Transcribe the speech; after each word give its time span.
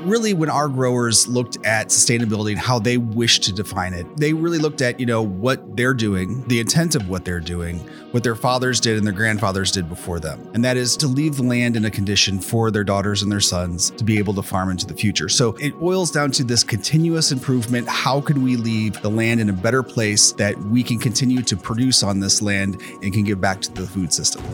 really, 0.00 0.34
when 0.34 0.50
our 0.50 0.68
growers 0.68 1.26
looked 1.28 1.64
at 1.64 1.88
sustainability 1.88 2.50
and 2.50 2.58
how 2.58 2.78
they 2.78 2.98
wish 2.98 3.40
to 3.40 3.52
define 3.52 3.94
it, 3.94 4.06
they 4.16 4.32
really 4.32 4.58
looked 4.58 4.82
at, 4.82 4.98
you 4.98 5.06
know, 5.06 5.22
what 5.22 5.76
they're 5.76 5.94
doing, 5.94 6.42
the 6.48 6.60
intent 6.60 6.94
of 6.94 7.08
what 7.08 7.24
they're 7.24 7.40
doing, 7.40 7.78
what 8.12 8.22
their 8.22 8.34
fathers 8.34 8.80
did 8.80 8.96
and 8.96 9.06
their 9.06 9.14
grandfathers 9.14 9.70
did 9.70 9.88
before 9.88 10.18
them. 10.20 10.50
And 10.54 10.64
that 10.64 10.76
is 10.76 10.96
to 10.98 11.06
leave 11.06 11.36
the 11.36 11.42
land 11.42 11.76
in 11.76 11.84
a 11.84 11.90
condition 11.90 12.38
for 12.40 12.70
their 12.70 12.84
daughters 12.84 13.22
and 13.22 13.30
their 13.30 13.40
sons 13.40 13.90
to 13.90 14.04
be 14.04 14.18
able 14.18 14.34
to 14.34 14.42
farm 14.42 14.70
into 14.70 14.86
the 14.86 14.94
future. 14.94 15.28
So 15.28 15.54
it 15.60 15.78
boils 15.78 16.10
down 16.10 16.30
to 16.32 16.44
this 16.44 16.64
continuous 16.64 17.32
improvement. 17.32 17.88
How 17.88 18.20
can 18.20 18.42
we 18.42 18.56
leave 18.56 19.00
the 19.02 19.10
land 19.10 19.40
in 19.40 19.48
a 19.50 19.52
better 19.52 19.82
place 19.82 20.32
that 20.32 20.58
we 20.58 20.82
can 20.82 20.98
continue 20.98 21.42
to 21.42 21.56
produce 21.56 22.02
on 22.02 22.20
this 22.20 22.40
land 22.40 22.80
and 23.02 23.12
can 23.12 23.24
give 23.24 23.40
back 23.40 23.60
to 23.62 23.72
the 23.72 23.86
food 23.86 24.12
system? 24.12 24.44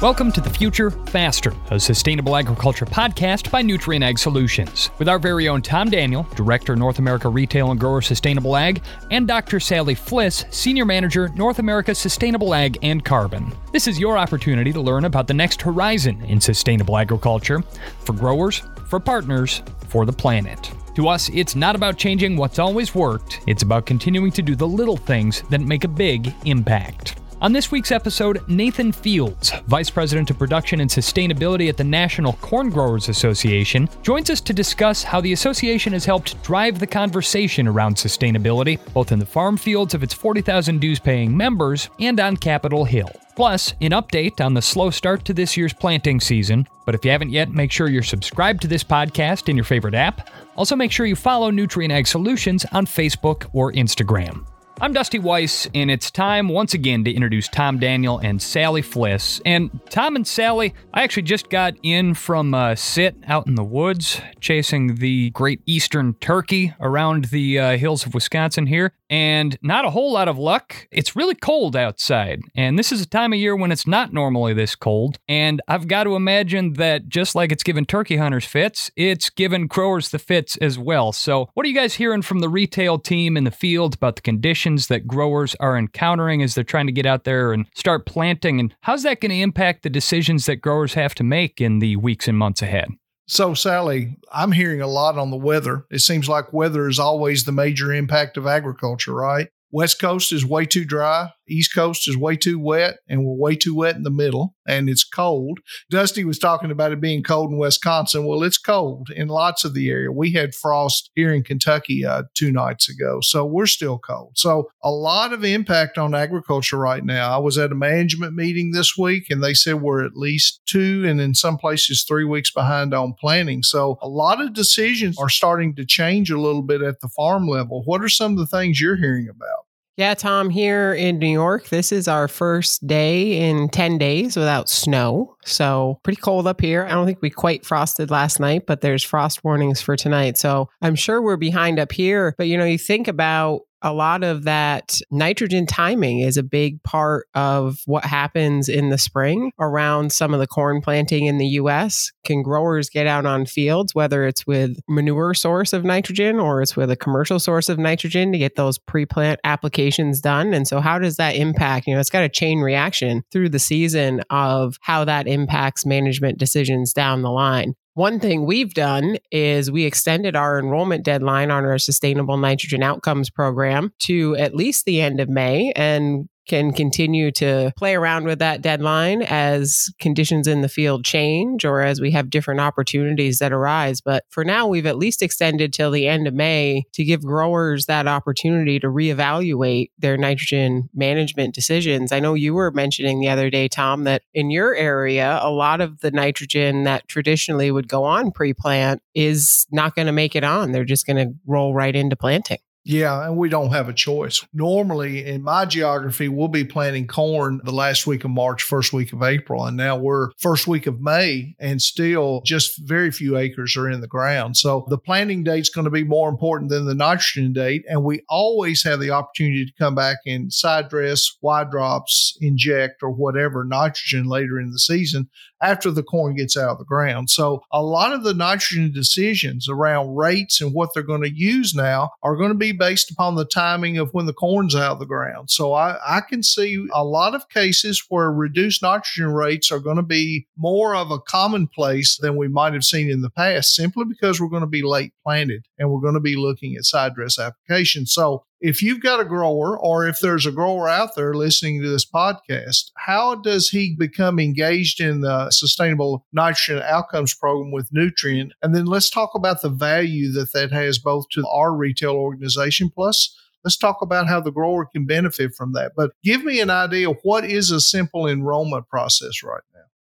Welcome 0.00 0.30
to 0.30 0.40
The 0.40 0.48
Future 0.48 0.92
Faster, 0.92 1.52
a 1.72 1.80
sustainable 1.80 2.36
agriculture 2.36 2.86
podcast 2.86 3.50
by 3.50 3.64
Nutrien 3.64 4.04
Ag 4.04 4.16
Solutions, 4.16 4.90
with 5.00 5.08
our 5.08 5.18
very 5.18 5.48
own 5.48 5.60
Tom 5.60 5.90
Daniel, 5.90 6.22
Director, 6.36 6.76
North 6.76 7.00
America 7.00 7.28
Retail 7.28 7.72
and 7.72 7.80
Grower 7.80 8.00
Sustainable 8.00 8.54
Ag, 8.54 8.80
and 9.10 9.26
Dr. 9.26 9.58
Sally 9.58 9.96
Fliss, 9.96 10.44
Senior 10.54 10.84
Manager, 10.84 11.30
North 11.30 11.58
America 11.58 11.96
Sustainable 11.96 12.54
Ag 12.54 12.78
and 12.82 13.04
Carbon. 13.04 13.52
This 13.72 13.88
is 13.88 13.98
your 13.98 14.16
opportunity 14.16 14.72
to 14.72 14.80
learn 14.80 15.04
about 15.04 15.26
the 15.26 15.34
next 15.34 15.60
horizon 15.62 16.22
in 16.26 16.40
sustainable 16.40 16.96
agriculture 16.96 17.60
for 17.98 18.12
growers, 18.12 18.62
for 18.86 19.00
partners, 19.00 19.64
for 19.88 20.06
the 20.06 20.12
planet. 20.12 20.70
To 20.94 21.08
us, 21.08 21.28
it's 21.30 21.56
not 21.56 21.74
about 21.74 21.98
changing 21.98 22.36
what's 22.36 22.60
always 22.60 22.94
worked, 22.94 23.40
it's 23.48 23.64
about 23.64 23.86
continuing 23.86 24.30
to 24.30 24.42
do 24.42 24.54
the 24.54 24.68
little 24.68 24.96
things 24.96 25.42
that 25.50 25.60
make 25.60 25.82
a 25.82 25.88
big 25.88 26.32
impact. 26.44 27.16
On 27.40 27.52
this 27.52 27.70
week's 27.70 27.92
episode, 27.92 28.42
Nathan 28.48 28.90
Fields, 28.90 29.52
Vice 29.68 29.90
President 29.90 30.28
of 30.28 30.40
Production 30.40 30.80
and 30.80 30.90
Sustainability 30.90 31.68
at 31.68 31.76
the 31.76 31.84
National 31.84 32.32
Corn 32.32 32.68
Growers 32.68 33.08
Association, 33.08 33.88
joins 34.02 34.28
us 34.28 34.40
to 34.40 34.52
discuss 34.52 35.04
how 35.04 35.20
the 35.20 35.32
association 35.32 35.92
has 35.92 36.04
helped 36.04 36.42
drive 36.42 36.80
the 36.80 36.86
conversation 36.86 37.68
around 37.68 37.94
sustainability, 37.94 38.80
both 38.92 39.12
in 39.12 39.20
the 39.20 39.26
farm 39.26 39.56
fields 39.56 39.94
of 39.94 40.02
its 40.02 40.12
40,000 40.12 40.80
dues 40.80 40.98
paying 40.98 41.36
members 41.36 41.90
and 42.00 42.18
on 42.18 42.36
Capitol 42.36 42.84
Hill. 42.84 43.10
Plus, 43.36 43.72
an 43.80 43.92
update 43.92 44.44
on 44.44 44.54
the 44.54 44.62
slow 44.62 44.90
start 44.90 45.24
to 45.26 45.32
this 45.32 45.56
year's 45.56 45.72
planting 45.72 46.18
season. 46.18 46.66
But 46.86 46.96
if 46.96 47.04
you 47.04 47.12
haven't 47.12 47.30
yet, 47.30 47.52
make 47.52 47.70
sure 47.70 47.88
you're 47.88 48.02
subscribed 48.02 48.62
to 48.62 48.68
this 48.68 48.82
podcast 48.82 49.48
in 49.48 49.56
your 49.56 49.64
favorite 49.64 49.94
app. 49.94 50.28
Also, 50.56 50.74
make 50.74 50.90
sure 50.90 51.06
you 51.06 51.14
follow 51.14 51.52
Nutrien 51.52 51.92
Ag 51.92 52.08
Solutions 52.08 52.66
on 52.72 52.84
Facebook 52.84 53.48
or 53.52 53.72
Instagram. 53.74 54.44
I'm 54.80 54.92
Dusty 54.92 55.18
Weiss, 55.18 55.66
and 55.74 55.90
it's 55.90 56.08
time 56.08 56.48
once 56.48 56.72
again 56.72 57.02
to 57.02 57.12
introduce 57.12 57.48
Tom 57.48 57.80
Daniel 57.80 58.20
and 58.20 58.40
Sally 58.40 58.80
Fliss. 58.80 59.40
And 59.44 59.80
Tom 59.90 60.14
and 60.14 60.24
Sally, 60.24 60.72
I 60.94 61.02
actually 61.02 61.24
just 61.24 61.50
got 61.50 61.74
in 61.82 62.14
from 62.14 62.54
a 62.54 62.76
sit 62.76 63.16
out 63.26 63.48
in 63.48 63.56
the 63.56 63.64
woods 63.64 64.20
chasing 64.40 64.94
the 64.94 65.30
great 65.30 65.62
eastern 65.66 66.14
turkey 66.14 66.74
around 66.78 67.24
the 67.26 67.58
uh, 67.58 67.76
hills 67.76 68.06
of 68.06 68.14
Wisconsin 68.14 68.66
here, 68.66 68.92
and 69.10 69.56
not 69.62 69.84
a 69.84 69.90
whole 69.90 70.12
lot 70.12 70.28
of 70.28 70.38
luck. 70.38 70.88
It's 70.90 71.16
really 71.16 71.34
cold 71.34 71.76
outside, 71.76 72.42
and 72.56 72.78
this 72.78 72.92
is 72.92 73.00
a 73.00 73.06
time 73.06 73.32
of 73.32 73.38
year 73.38 73.56
when 73.56 73.72
it's 73.72 73.86
not 73.86 74.12
normally 74.12 74.54
this 74.54 74.74
cold. 74.74 75.18
And 75.28 75.60
I've 75.68 75.88
got 75.88 76.04
to 76.04 76.16
imagine 76.16 76.74
that 76.74 77.08
just 77.08 77.34
like 77.34 77.52
it's 77.52 77.62
given 77.62 77.84
turkey 77.86 78.16
hunters 78.16 78.44
fits, 78.44 78.90
it's 78.96 79.30
given 79.30 79.66
growers 79.66 80.10
the 80.10 80.18
fits 80.18 80.56
as 80.58 80.78
well. 80.78 81.12
So, 81.12 81.48
what 81.54 81.64
are 81.64 81.68
you 81.68 81.74
guys 81.74 81.94
hearing 81.94 82.22
from 82.22 82.40
the 82.40 82.48
retail 82.48 82.98
team 82.98 83.36
in 83.36 83.44
the 83.44 83.50
field 83.50 83.94
about 83.94 84.16
the 84.16 84.22
conditions? 84.22 84.88
that 84.88 85.06
growers 85.06 85.54
are 85.60 85.78
encountering 85.78 86.42
as 86.42 86.54
they're 86.54 86.64
trying 86.64 86.86
to 86.86 86.92
get 86.92 87.06
out 87.06 87.24
there 87.24 87.52
and 87.52 87.66
start 87.74 88.06
planting? 88.06 88.60
And 88.60 88.74
how's 88.80 89.04
that 89.04 89.20
going 89.20 89.30
to 89.30 89.40
impact 89.40 89.82
the 89.82 89.90
decisions 89.90 90.46
that 90.46 90.56
growers 90.56 90.94
have 90.94 91.14
to 91.16 91.24
make 91.24 91.60
in 91.60 91.78
the 91.78 91.96
weeks 91.96 92.28
and 92.28 92.36
months 92.36 92.62
ahead? 92.62 92.88
So, 93.30 93.52
Sally, 93.52 94.16
I'm 94.32 94.52
hearing 94.52 94.80
a 94.80 94.86
lot 94.86 95.18
on 95.18 95.30
the 95.30 95.36
weather. 95.36 95.84
It 95.90 95.98
seems 95.98 96.30
like 96.30 96.52
weather 96.52 96.88
is 96.88 96.98
always 96.98 97.44
the 97.44 97.52
major 97.52 97.92
impact 97.92 98.38
of 98.38 98.46
agriculture, 98.46 99.12
right? 99.12 99.48
West 99.70 100.00
Coast 100.00 100.32
is 100.32 100.46
way 100.46 100.64
too 100.64 100.86
dry. 100.86 101.30
East 101.48 101.74
Coast 101.74 102.08
is 102.08 102.16
way 102.16 102.36
too 102.36 102.58
wet, 102.58 102.98
and 103.08 103.24
we're 103.24 103.34
way 103.34 103.56
too 103.56 103.74
wet 103.74 103.96
in 103.96 104.02
the 104.02 104.10
middle, 104.10 104.54
and 104.66 104.88
it's 104.88 105.04
cold. 105.04 105.60
Dusty 105.90 106.24
was 106.24 106.38
talking 106.38 106.70
about 106.70 106.92
it 106.92 107.00
being 107.00 107.22
cold 107.22 107.50
in 107.50 107.58
Wisconsin. 107.58 108.26
Well, 108.26 108.42
it's 108.42 108.58
cold 108.58 109.10
in 109.14 109.28
lots 109.28 109.64
of 109.64 109.74
the 109.74 109.88
area. 109.88 110.12
We 110.12 110.32
had 110.32 110.54
frost 110.54 111.10
here 111.14 111.32
in 111.32 111.42
Kentucky 111.42 112.04
uh, 112.04 112.24
two 112.34 112.52
nights 112.52 112.88
ago, 112.88 113.20
so 113.22 113.44
we're 113.44 113.66
still 113.66 113.98
cold. 113.98 114.32
So, 114.36 114.68
a 114.82 114.90
lot 114.90 115.32
of 115.32 115.44
impact 115.44 115.98
on 115.98 116.14
agriculture 116.14 116.78
right 116.78 117.04
now. 117.04 117.34
I 117.34 117.38
was 117.38 117.58
at 117.58 117.72
a 117.72 117.76
management 117.76 118.34
meeting 118.34 118.72
this 118.72 118.96
week, 118.96 119.30
and 119.30 119.42
they 119.42 119.54
said 119.54 119.80
we're 119.80 120.04
at 120.04 120.16
least 120.16 120.60
two, 120.66 121.04
and 121.06 121.20
in 121.20 121.34
some 121.34 121.58
places, 121.58 122.04
three 122.06 122.24
weeks 122.24 122.50
behind 122.50 122.94
on 122.94 123.14
planning. 123.18 123.62
So, 123.62 123.98
a 124.02 124.08
lot 124.08 124.40
of 124.40 124.52
decisions 124.52 125.18
are 125.18 125.28
starting 125.28 125.74
to 125.76 125.84
change 125.84 126.30
a 126.30 126.40
little 126.40 126.62
bit 126.62 126.82
at 126.82 127.00
the 127.00 127.08
farm 127.08 127.46
level. 127.46 127.82
What 127.84 128.02
are 128.02 128.08
some 128.08 128.32
of 128.32 128.38
the 128.38 128.46
things 128.46 128.80
you're 128.80 128.96
hearing 128.96 129.28
about? 129.28 129.67
Yeah, 129.98 130.14
Tom, 130.14 130.48
here 130.48 130.94
in 130.94 131.18
New 131.18 131.26
York, 131.26 131.70
this 131.70 131.90
is 131.90 132.06
our 132.06 132.28
first 132.28 132.86
day 132.86 133.50
in 133.50 133.68
10 133.68 133.98
days 133.98 134.36
without 134.36 134.68
snow. 134.68 135.34
So, 135.44 135.98
pretty 136.04 136.20
cold 136.20 136.46
up 136.46 136.60
here. 136.60 136.84
I 136.84 136.90
don't 136.90 137.04
think 137.04 137.20
we 137.20 137.30
quite 137.30 137.66
frosted 137.66 138.08
last 138.08 138.38
night, 138.38 138.64
but 138.64 138.80
there's 138.80 139.02
frost 139.02 139.42
warnings 139.42 139.80
for 139.80 139.96
tonight. 139.96 140.38
So, 140.38 140.68
I'm 140.82 140.94
sure 140.94 141.20
we're 141.20 141.36
behind 141.36 141.80
up 141.80 141.90
here. 141.90 142.36
But, 142.38 142.46
you 142.46 142.56
know, 142.56 142.64
you 142.64 142.78
think 142.78 143.08
about 143.08 143.62
a 143.82 143.92
lot 143.92 144.24
of 144.24 144.44
that 144.44 144.98
nitrogen 145.10 145.66
timing 145.66 146.20
is 146.20 146.36
a 146.36 146.42
big 146.42 146.82
part 146.82 147.26
of 147.34 147.80
what 147.86 148.04
happens 148.04 148.68
in 148.68 148.90
the 148.90 148.98
spring 148.98 149.52
around 149.58 150.12
some 150.12 150.34
of 150.34 150.40
the 150.40 150.46
corn 150.46 150.80
planting 150.80 151.26
in 151.26 151.38
the 151.38 151.46
US. 151.46 152.12
Can 152.24 152.42
growers 152.42 152.90
get 152.90 153.06
out 153.06 153.26
on 153.26 153.46
fields, 153.46 153.94
whether 153.94 154.26
it's 154.26 154.46
with 154.46 154.78
manure 154.88 155.34
source 155.34 155.72
of 155.72 155.84
nitrogen 155.84 156.40
or 156.40 156.62
it's 156.62 156.76
with 156.76 156.90
a 156.90 156.96
commercial 156.96 157.38
source 157.38 157.68
of 157.68 157.78
nitrogen 157.78 158.32
to 158.32 158.38
get 158.38 158.56
those 158.56 158.78
pre 158.78 159.06
plant 159.06 159.40
applications 159.44 160.20
done? 160.20 160.52
And 160.52 160.66
so, 160.66 160.80
how 160.80 160.98
does 160.98 161.16
that 161.16 161.36
impact? 161.36 161.86
You 161.86 161.94
know, 161.94 162.00
it's 162.00 162.10
got 162.10 162.24
a 162.24 162.28
chain 162.28 162.60
reaction 162.60 163.22
through 163.30 163.50
the 163.50 163.58
season 163.58 164.22
of 164.30 164.76
how 164.80 165.04
that 165.04 165.26
impacts 165.26 165.86
management 165.86 166.38
decisions 166.38 166.92
down 166.92 167.22
the 167.22 167.30
line. 167.30 167.74
One 167.98 168.20
thing 168.20 168.46
we've 168.46 168.74
done 168.74 169.16
is 169.32 169.72
we 169.72 169.84
extended 169.84 170.36
our 170.36 170.60
enrollment 170.60 171.04
deadline 171.04 171.50
on 171.50 171.64
our 171.64 171.78
sustainable 171.78 172.36
nitrogen 172.36 172.80
outcomes 172.80 173.28
program 173.28 173.92
to 174.02 174.36
at 174.36 174.54
least 174.54 174.84
the 174.84 175.00
end 175.00 175.18
of 175.18 175.28
May. 175.28 175.72
And 175.74 176.28
can 176.48 176.72
continue 176.72 177.30
to 177.32 177.72
play 177.76 177.94
around 177.94 178.24
with 178.24 178.38
that 178.40 178.62
deadline 178.62 179.22
as 179.22 179.90
conditions 180.00 180.48
in 180.48 180.62
the 180.62 180.68
field 180.68 181.04
change 181.04 181.64
or 181.64 181.80
as 181.80 182.00
we 182.00 182.10
have 182.10 182.30
different 182.30 182.60
opportunities 182.60 183.38
that 183.38 183.52
arise. 183.52 184.00
But 184.00 184.24
for 184.30 184.44
now, 184.44 184.66
we've 184.66 184.86
at 184.86 184.98
least 184.98 185.22
extended 185.22 185.72
till 185.72 185.90
the 185.90 186.08
end 186.08 186.26
of 186.26 186.34
May 186.34 186.84
to 186.94 187.04
give 187.04 187.22
growers 187.22 187.86
that 187.86 188.06
opportunity 188.06 188.80
to 188.80 188.88
reevaluate 188.88 189.90
their 189.98 190.16
nitrogen 190.16 190.88
management 190.94 191.54
decisions. 191.54 192.12
I 192.12 192.20
know 192.20 192.34
you 192.34 192.54
were 192.54 192.70
mentioning 192.70 193.20
the 193.20 193.28
other 193.28 193.50
day, 193.50 193.68
Tom, 193.68 194.04
that 194.04 194.22
in 194.34 194.50
your 194.50 194.74
area, 194.74 195.38
a 195.42 195.50
lot 195.50 195.80
of 195.80 196.00
the 196.00 196.10
nitrogen 196.10 196.84
that 196.84 197.06
traditionally 197.08 197.70
would 197.70 197.88
go 197.88 198.04
on 198.04 198.30
pre 198.30 198.54
plant 198.54 199.02
is 199.14 199.66
not 199.70 199.94
going 199.94 200.06
to 200.06 200.12
make 200.12 200.34
it 200.34 200.44
on. 200.44 200.72
They're 200.72 200.84
just 200.84 201.06
going 201.06 201.16
to 201.16 201.34
roll 201.46 201.74
right 201.74 201.94
into 201.94 202.16
planting. 202.16 202.58
Yeah, 202.88 203.26
and 203.26 203.36
we 203.36 203.50
don't 203.50 203.72
have 203.72 203.90
a 203.90 203.92
choice. 203.92 204.42
Normally, 204.54 205.22
in 205.22 205.42
my 205.42 205.66
geography, 205.66 206.30
we'll 206.30 206.48
be 206.48 206.64
planting 206.64 207.06
corn 207.06 207.60
the 207.62 207.70
last 207.70 208.06
week 208.06 208.24
of 208.24 208.30
March, 208.30 208.62
first 208.62 208.94
week 208.94 209.12
of 209.12 209.22
April, 209.22 209.66
and 209.66 209.76
now 209.76 209.98
we're 209.98 210.30
first 210.38 210.66
week 210.66 210.86
of 210.86 210.98
May, 210.98 211.54
and 211.58 211.82
still 211.82 212.40
just 212.46 212.78
very 212.78 213.10
few 213.10 213.36
acres 213.36 213.76
are 213.76 213.90
in 213.90 214.00
the 214.00 214.06
ground. 214.06 214.56
So 214.56 214.86
the 214.88 214.96
planting 214.96 215.44
date's 215.44 215.68
going 215.68 215.84
to 215.84 215.90
be 215.90 216.02
more 216.02 216.30
important 216.30 216.70
than 216.70 216.86
the 216.86 216.94
nitrogen 216.94 217.52
date, 217.52 217.84
and 217.90 218.04
we 218.04 218.22
always 218.30 218.82
have 218.84 219.00
the 219.00 219.10
opportunity 219.10 219.66
to 219.66 219.72
come 219.78 219.94
back 219.94 220.16
and 220.24 220.50
side 220.50 220.88
dress, 220.88 221.30
wide 221.42 221.70
drops, 221.70 222.38
inject, 222.40 223.02
or 223.02 223.10
whatever 223.10 223.64
nitrogen 223.64 224.24
later 224.24 224.58
in 224.58 224.70
the 224.70 224.78
season 224.78 225.28
after 225.62 225.90
the 225.90 226.02
corn 226.02 226.34
gets 226.34 226.56
out 226.56 226.70
of 226.70 226.78
the 226.78 226.84
ground. 226.84 227.30
So 227.30 227.62
a 227.72 227.82
lot 227.82 228.12
of 228.12 228.22
the 228.22 228.34
nitrogen 228.34 228.92
decisions 228.92 229.68
around 229.68 230.16
rates 230.16 230.60
and 230.60 230.72
what 230.72 230.90
they're 230.94 231.02
going 231.02 231.22
to 231.22 231.34
use 231.34 231.74
now 231.74 232.10
are 232.22 232.36
going 232.36 232.50
to 232.50 232.54
be 232.54 232.72
based 232.72 233.10
upon 233.10 233.34
the 233.34 233.44
timing 233.44 233.98
of 233.98 234.12
when 234.12 234.26
the 234.26 234.32
corn's 234.32 234.74
out 234.74 234.92
of 234.92 234.98
the 234.98 235.06
ground. 235.06 235.50
So 235.50 235.72
I, 235.72 235.98
I 236.06 236.20
can 236.20 236.42
see 236.42 236.86
a 236.92 237.04
lot 237.04 237.34
of 237.34 237.48
cases 237.48 238.02
where 238.08 238.30
reduced 238.30 238.82
nitrogen 238.82 239.32
rates 239.32 239.70
are 239.70 239.80
going 239.80 239.96
to 239.96 240.02
be 240.02 240.46
more 240.56 240.94
of 240.94 241.10
a 241.10 241.18
commonplace 241.18 242.16
than 242.16 242.36
we 242.36 242.48
might 242.48 242.72
have 242.74 242.84
seen 242.84 243.10
in 243.10 243.22
the 243.22 243.30
past, 243.30 243.74
simply 243.74 244.04
because 244.04 244.40
we're 244.40 244.48
going 244.48 244.60
to 244.62 244.66
be 244.66 244.82
late 244.82 245.12
planted 245.24 245.66
and 245.78 245.90
we're 245.90 246.00
going 246.00 246.14
to 246.14 246.20
be 246.20 246.36
looking 246.36 246.76
at 246.76 246.84
side 246.84 247.14
dress 247.14 247.38
applications. 247.38 248.12
So 248.12 248.44
if 248.60 248.82
you've 248.82 249.00
got 249.00 249.20
a 249.20 249.24
grower 249.24 249.78
or 249.78 250.06
if 250.06 250.20
there's 250.20 250.46
a 250.46 250.52
grower 250.52 250.88
out 250.88 251.14
there 251.14 251.34
listening 251.34 251.80
to 251.80 251.88
this 251.88 252.08
podcast, 252.08 252.90
how 252.96 253.34
does 253.36 253.68
he 253.68 253.94
become 253.96 254.38
engaged 254.38 255.00
in 255.00 255.20
the 255.20 255.50
sustainable 255.50 256.26
nitrogen 256.32 256.82
outcomes 256.82 257.34
program 257.34 257.70
with 257.70 257.90
Nutrien? 257.92 258.50
And 258.62 258.74
then 258.74 258.86
let's 258.86 259.10
talk 259.10 259.30
about 259.34 259.62
the 259.62 259.70
value 259.70 260.32
that 260.32 260.52
that 260.52 260.72
has 260.72 260.98
both 260.98 261.26
to 261.32 261.46
our 261.46 261.74
retail 261.74 262.12
organization 262.12 262.90
plus 262.90 263.34
let's 263.64 263.76
talk 263.76 263.98
about 264.00 264.28
how 264.28 264.40
the 264.40 264.50
grower 264.50 264.86
can 264.86 265.04
benefit 265.04 265.52
from 265.54 265.72
that. 265.72 265.92
But 265.96 266.12
give 266.24 266.44
me 266.44 266.60
an 266.60 266.70
idea 266.70 267.08
what 267.22 267.44
is 267.44 267.70
a 267.70 267.80
simple 267.80 268.26
enrollment 268.26 268.88
process 268.88 269.42
right. 269.42 269.62